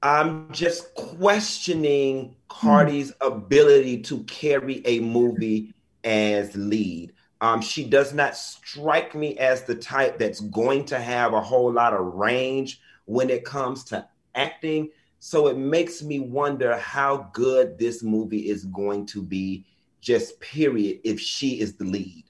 [0.03, 3.35] I'm just questioning Cardi's mm.
[3.35, 5.73] ability to carry a movie
[6.03, 7.13] as lead.
[7.41, 11.73] Um, she does not strike me as the type that's going to have a whole
[11.73, 14.91] lot of range when it comes to acting.
[15.17, 19.65] So it makes me wonder how good this movie is going to be
[20.01, 22.25] just period if she is the lead?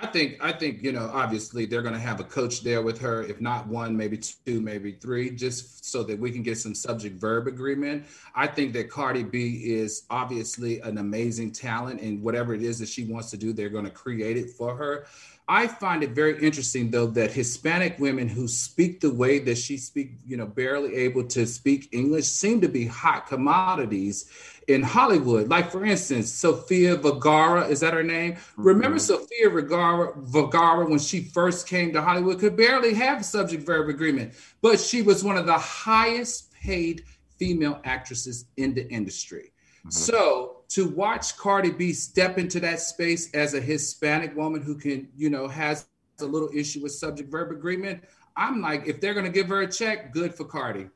[0.00, 3.00] I think I think you know obviously they're going to have a coach there with
[3.00, 6.74] her if not one maybe two maybe three just so that we can get some
[6.74, 8.06] subject verb agreement.
[8.32, 12.88] I think that Cardi B is obviously an amazing talent and whatever it is that
[12.88, 15.06] she wants to do they're going to create it for her.
[15.48, 19.78] I find it very interesting though that Hispanic women who speak the way that she
[19.78, 24.30] speak, you know, barely able to speak English seem to be hot commodities
[24.68, 25.48] in Hollywood.
[25.48, 28.34] Like for instance, Sofia Vergara, is that her name?
[28.34, 28.62] Mm-hmm.
[28.62, 33.88] Remember Sofia Vergara, Vergara when she first came to Hollywood could barely have subject verb
[33.88, 37.04] agreement, but she was one of the highest paid
[37.38, 39.52] female actresses in the industry.
[39.78, 39.90] Mm-hmm.
[39.90, 45.08] So to watch Cardi B step into that space as a Hispanic woman who can,
[45.16, 45.86] you know, has
[46.20, 48.02] a little issue with subject verb agreement,
[48.36, 50.88] I'm like, if they're gonna give her a check, good for Cardi.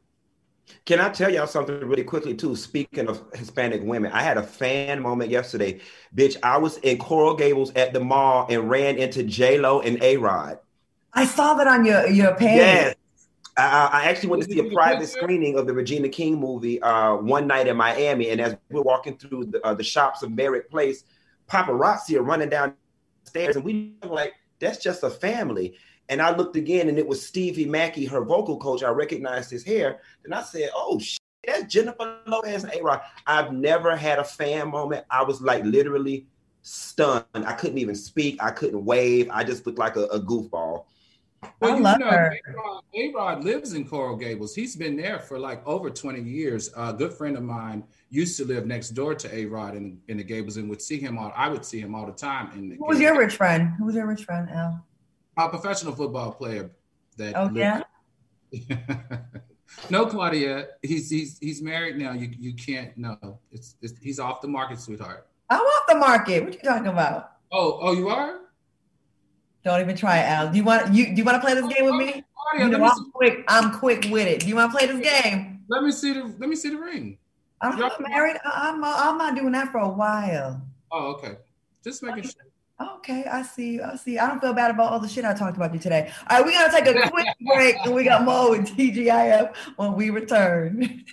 [0.84, 2.56] Can I tell y'all something really quickly too?
[2.56, 5.80] Speaking of Hispanic women, I had a fan moment yesterday.
[6.14, 10.02] Bitch, I was in Coral Gables at the mall and ran into J Lo and
[10.02, 10.58] A Rod.
[11.12, 12.56] I saw that on your your page.
[12.56, 12.94] Yes.
[13.56, 17.16] I, I actually went to see a private screening of the Regina King movie uh,
[17.16, 20.32] one night in Miami, and as we are walking through the, uh, the shops of
[20.32, 20.94] Merrick Park,
[21.50, 22.74] paparazzi are running down
[23.24, 25.74] stairs, and we were like, "That's just a family."
[26.08, 28.82] And I looked again, and it was Stevie Mackey, her vocal coach.
[28.82, 33.52] I recognized his hair, and I said, "Oh shit, that's Jennifer Lopez and A-Rod." I've
[33.52, 35.06] never had a fan moment.
[35.10, 36.26] I was like literally
[36.62, 37.24] stunned.
[37.34, 38.42] I couldn't even speak.
[38.42, 39.28] I couldn't wave.
[39.30, 40.84] I just looked like a, a goofball.
[41.60, 42.38] Well, I you love know, her.
[42.94, 44.54] A-Rod, lives in Coral Gables.
[44.54, 46.70] He's been there for like over 20 years.
[46.76, 50.24] A good friend of mine used to live next door to A-Rod in, in the
[50.24, 51.32] Gables and would see him all.
[51.36, 52.52] I would see him all the time.
[52.54, 53.72] In the Who was your rich friend?
[53.78, 54.84] Who was your rich friend, Al?
[55.36, 56.70] A professional football player.
[57.16, 57.82] That oh yeah.
[59.90, 60.68] no, Claudia.
[60.82, 62.12] He's he's he's married now.
[62.12, 63.38] You you can't no.
[63.50, 65.26] It's, it's he's off the market, sweetheart.
[65.48, 66.44] I'm off the market.
[66.44, 67.32] What you talking about?
[67.50, 68.40] Oh oh, you are.
[69.64, 70.50] Don't even try it, Al.
[70.50, 72.24] Do you want you do you want to play this oh, game with oh, me?
[72.58, 73.44] you know, I'm quick.
[73.48, 74.40] I'm quick with it.
[74.40, 75.60] Do you want to play this game?
[75.68, 77.18] Let me see the let me see the ring.
[77.60, 78.36] I'm not married.
[78.44, 80.60] I'm I'm not doing that for a while.
[80.90, 81.36] Oh, okay.
[81.84, 82.32] Just making sure.
[82.82, 83.80] Okay, I see.
[83.80, 84.18] I see.
[84.18, 86.10] I don't feel bad about all the shit I talked about you today.
[86.28, 89.94] All right, we're gonna take a quick break, and we got more with TGIF when
[89.94, 91.04] we return.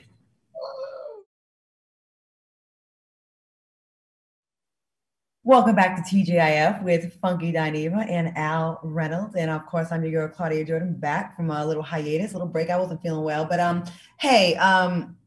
[5.44, 9.36] Welcome back to TGIF with Funky Dineva and Al Reynolds.
[9.36, 12.48] And of course, I'm your girl Claudia Jordan back from a little hiatus, a little
[12.48, 12.70] break.
[12.70, 13.46] I wasn't feeling well.
[13.46, 13.84] But um,
[14.20, 15.18] hey, um,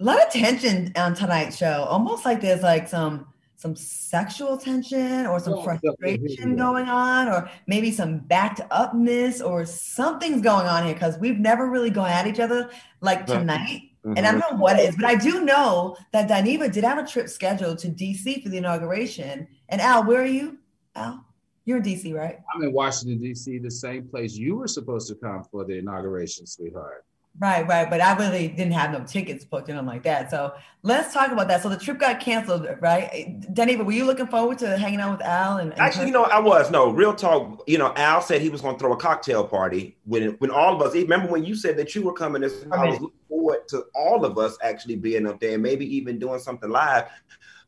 [0.00, 1.84] a lot of tension on tonight's show.
[1.88, 7.90] Almost like there's like some some sexual tension or some frustration going on, or maybe
[7.90, 12.38] some backed upness or something's going on here because we've never really gone at each
[12.38, 13.90] other like tonight.
[14.04, 14.18] Mm-hmm.
[14.18, 16.98] And I don't know what it is, but I do know that Dineva did have
[16.98, 19.48] a trip scheduled to DC for the inauguration.
[19.68, 20.58] And Al, where are you?
[20.94, 21.24] Al,
[21.64, 22.38] you're in DC, right?
[22.54, 26.46] I'm in Washington, DC, the same place you were supposed to come for the inauguration,
[26.46, 27.04] sweetheart.
[27.38, 27.90] Right, right.
[27.90, 30.30] But I really didn't have no tickets booked or anything like that.
[30.30, 31.62] So let's talk about that.
[31.62, 33.36] So the trip got canceled, right?
[33.52, 35.58] Denny, were you looking forward to hanging out with Al?
[35.58, 36.70] And, and actually, you know, I was.
[36.70, 37.62] No, real talk.
[37.66, 40.74] You know, Al said he was going to throw a cocktail party when when all
[40.74, 40.94] of us.
[40.94, 42.40] Remember when you said that you were coming?
[42.40, 45.84] This, I was looking forward to all of us actually being up there and maybe
[45.94, 47.04] even doing something live.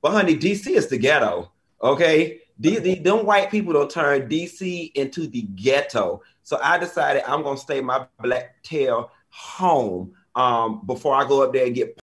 [0.01, 1.53] But honey, DC is the ghetto.
[1.83, 6.23] Okay, the, the, them white people don't turn DC into the ghetto.
[6.43, 11.53] So I decided I'm gonna stay my black tail home um, before I go up
[11.53, 11.99] there and get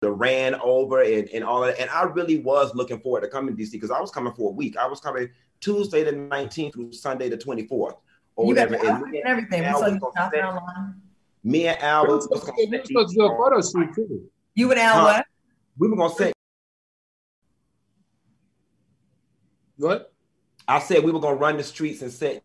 [0.00, 1.80] the ran over and, and all that.
[1.80, 4.50] And I really was looking forward to coming to DC because I was coming for
[4.50, 4.76] a week.
[4.76, 5.30] I was coming
[5.60, 8.74] Tuesday the 19th through Sunday the 24th or you whatever.
[8.74, 9.62] And, and everything.
[9.62, 10.94] We saw you online.
[11.42, 14.30] Me and Al was, was going to do a photo shoot too.
[14.54, 15.26] You and Al what?
[15.78, 16.32] We were going to say.
[19.76, 20.12] What?
[20.66, 22.42] I said we were going to run the streets and set.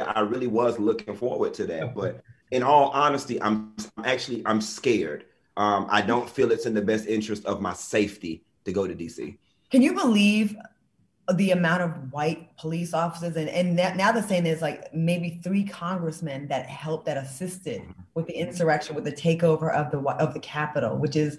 [0.00, 2.22] I really was looking forward to that, but
[2.54, 3.74] in all honesty, I'm
[4.04, 5.24] actually I'm scared.
[5.56, 8.94] Um, I don't feel it's in the best interest of my safety to go to
[8.94, 9.36] DC.
[9.70, 10.56] Can you believe
[11.34, 15.64] the amount of white police officers and and now they're saying there's like maybe three
[15.64, 17.82] congressmen that helped that assisted
[18.14, 21.38] with the insurrection with the takeover of the of the Capitol, which is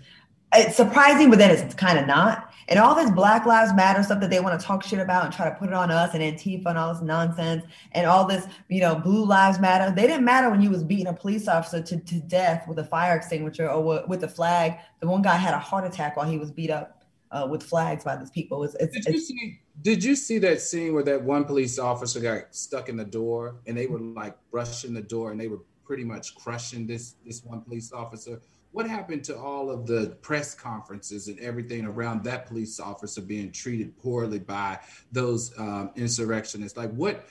[0.58, 2.52] it's surprising, but then it's kind of not.
[2.68, 5.34] And all this Black Lives Matter stuff that they want to talk shit about and
[5.34, 8.48] try to put it on us and Antifa and all this nonsense and all this,
[8.70, 9.94] you know, Blue Lives Matter.
[9.96, 12.84] They didn't matter when you was beating a police officer to, to death with a
[12.84, 14.80] fire extinguisher or with a flag.
[15.00, 18.04] The one guy had a heart attack while he was beat up uh, with flags
[18.04, 18.64] by these people.
[18.64, 22.20] It's, it's, did, you see, did you see that scene where that one police officer
[22.20, 25.60] got stuck in the door and they were like brushing the door and they were
[25.86, 28.42] pretty much crushing this this one police officer?
[28.76, 33.50] What happened to all of the press conferences and everything around that police officer being
[33.50, 34.78] treated poorly by
[35.14, 36.78] those um, insurrectionists?
[36.78, 37.26] Like, what?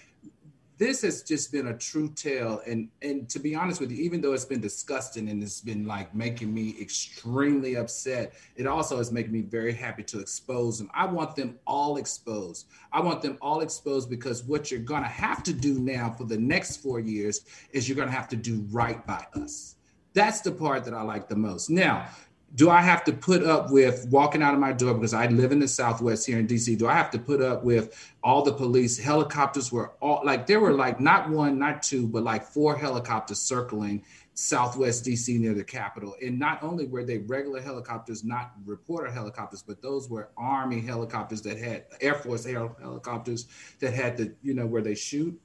[0.77, 4.21] This has just been a true tale, and and to be honest with you, even
[4.21, 9.13] though it's been disgusting and it's been like making me extremely upset, it also is
[9.13, 10.91] making me very happy to expose them.
[10.95, 12.67] I want them all exposed.
[12.91, 16.39] I want them all exposed because what you're gonna have to do now for the
[16.39, 19.74] next four years is you're gonna have to do right by us
[20.15, 21.71] that's the part that I like the most.
[21.71, 22.09] Now,
[22.55, 25.51] do I have to put up with walking out of my door because I live
[25.51, 26.79] in the Southwest here in DC?
[26.79, 30.61] Do I have to put up with all the police helicopters were all like there
[30.61, 34.05] were like not one, not two, but like four helicopters circling
[34.35, 36.15] Southwest DC near the Capitol.
[36.25, 41.43] And not only were they regular helicopters, not reporter helicopters, but those were Army helicopters
[41.43, 43.47] that had Air Force helicopters
[43.81, 45.41] that had the, you know, where they shoot.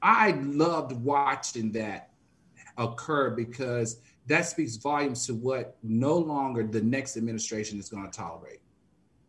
[0.00, 2.10] I loved watching that
[2.76, 8.16] occur because that speaks volumes to what no longer the next administration is going to
[8.16, 8.60] tolerate.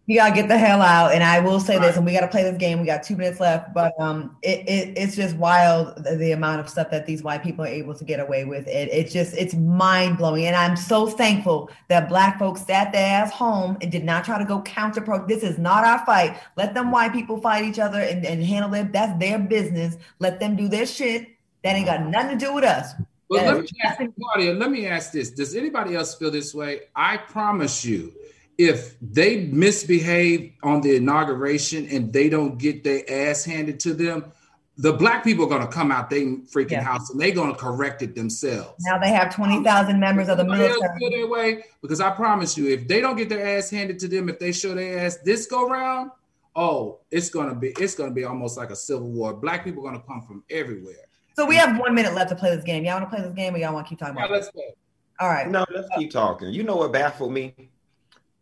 [0.05, 1.13] You gotta get the hell out.
[1.13, 2.81] And I will say this, and we gotta play this game.
[2.81, 6.59] We got two minutes left, but um, it, it it's just wild the, the, amount
[6.59, 8.67] of stuff that these white people are able to get away with.
[8.67, 13.23] It it's just it's mind blowing, and I'm so thankful that black folks sat their
[13.23, 15.25] ass home and did not try to go counter pro.
[15.25, 16.37] This is not our fight.
[16.57, 18.91] Let them white people fight each other and, and handle it.
[18.91, 19.95] That's their business.
[20.19, 21.29] Let them do their shit.
[21.63, 22.91] That ain't got nothing to do with us.
[23.29, 25.31] Well, let me ask Claudia, let me ask this.
[25.31, 26.81] Does anybody else feel this way?
[26.95, 28.13] I promise you
[28.57, 34.31] if they misbehave on the inauguration and they don't get their ass handed to them,
[34.77, 36.83] the black people are going to come out they freaking yeah.
[36.83, 38.83] house and they're going to correct it themselves.
[38.85, 41.09] Now they have 20,000 members of the military.
[41.11, 44.29] Their way because I promise you, if they don't get their ass handed to them,
[44.29, 46.11] if they show their ass this go round,
[46.55, 49.33] oh, it's going to be, it's going to be almost like a civil war.
[49.33, 51.05] Black people are going to come from everywhere.
[51.35, 52.85] So we have one minute left to play this game.
[52.85, 54.51] Y'all want to play this game or y'all want to keep talking yeah, about let's
[54.51, 54.73] play.
[55.19, 55.49] All right.
[55.49, 56.49] No, let's keep talking.
[56.49, 57.53] You know what baffled me?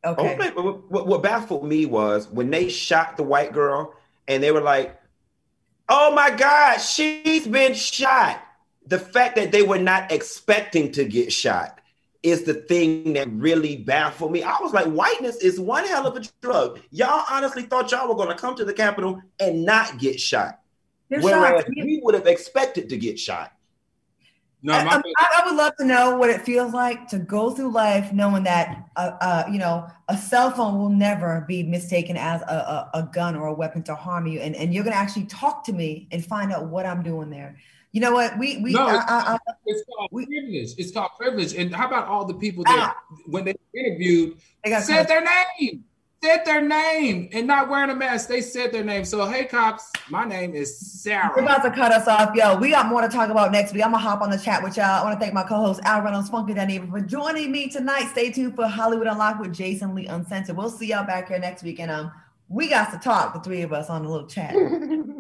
[0.04, 0.50] Okay.
[0.56, 3.94] what, what, what baffled me was when they shot the white girl
[4.28, 5.00] and they were like,
[5.90, 8.42] oh my God, she's been shot.
[8.88, 11.80] The fact that they were not expecting to get shot
[12.24, 14.44] is the thing that really baffled me.
[14.44, 16.80] I was like, whiteness is one hell of a drug.
[16.92, 20.61] Y'all honestly thought y'all were going to come to the Capitol and not get shot.
[21.12, 23.52] They're Whereas we would have expected to get shot.
[24.64, 27.72] No, I, I, I, would love to know what it feels like to go through
[27.72, 32.44] life knowing that, uh, uh, you know, a cell phone will never be mistaken as
[32.44, 35.26] a, a, a gun or a weapon to harm you, and and you're gonna actually
[35.26, 37.58] talk to me and find out what I'm doing there.
[37.92, 38.38] You know what?
[38.38, 40.76] We we no, I, it's, called we, privilege.
[40.78, 41.56] It's called privilege.
[41.56, 45.24] And how about all the people that ah, when they interviewed they said their
[45.60, 45.84] name?
[46.24, 48.30] Said their name and not wearing a mask.
[48.30, 49.06] They said their name.
[49.06, 51.32] So, hey, cops, my name is Sarah.
[51.36, 52.36] We're about to cut us off.
[52.36, 53.84] Yo, we got more to talk about next week.
[53.84, 54.86] I'm going to hop on the chat with y'all.
[54.86, 58.08] I want to thank my co host, Al Reynolds, Funky Dineva, for joining me tonight.
[58.12, 60.56] Stay tuned for Hollywood Unlocked with Jason Lee Uncensored.
[60.56, 61.80] We'll see y'all back here next week.
[61.80, 62.12] And um,
[62.50, 64.54] we got to talk, the three of us, on a little chat.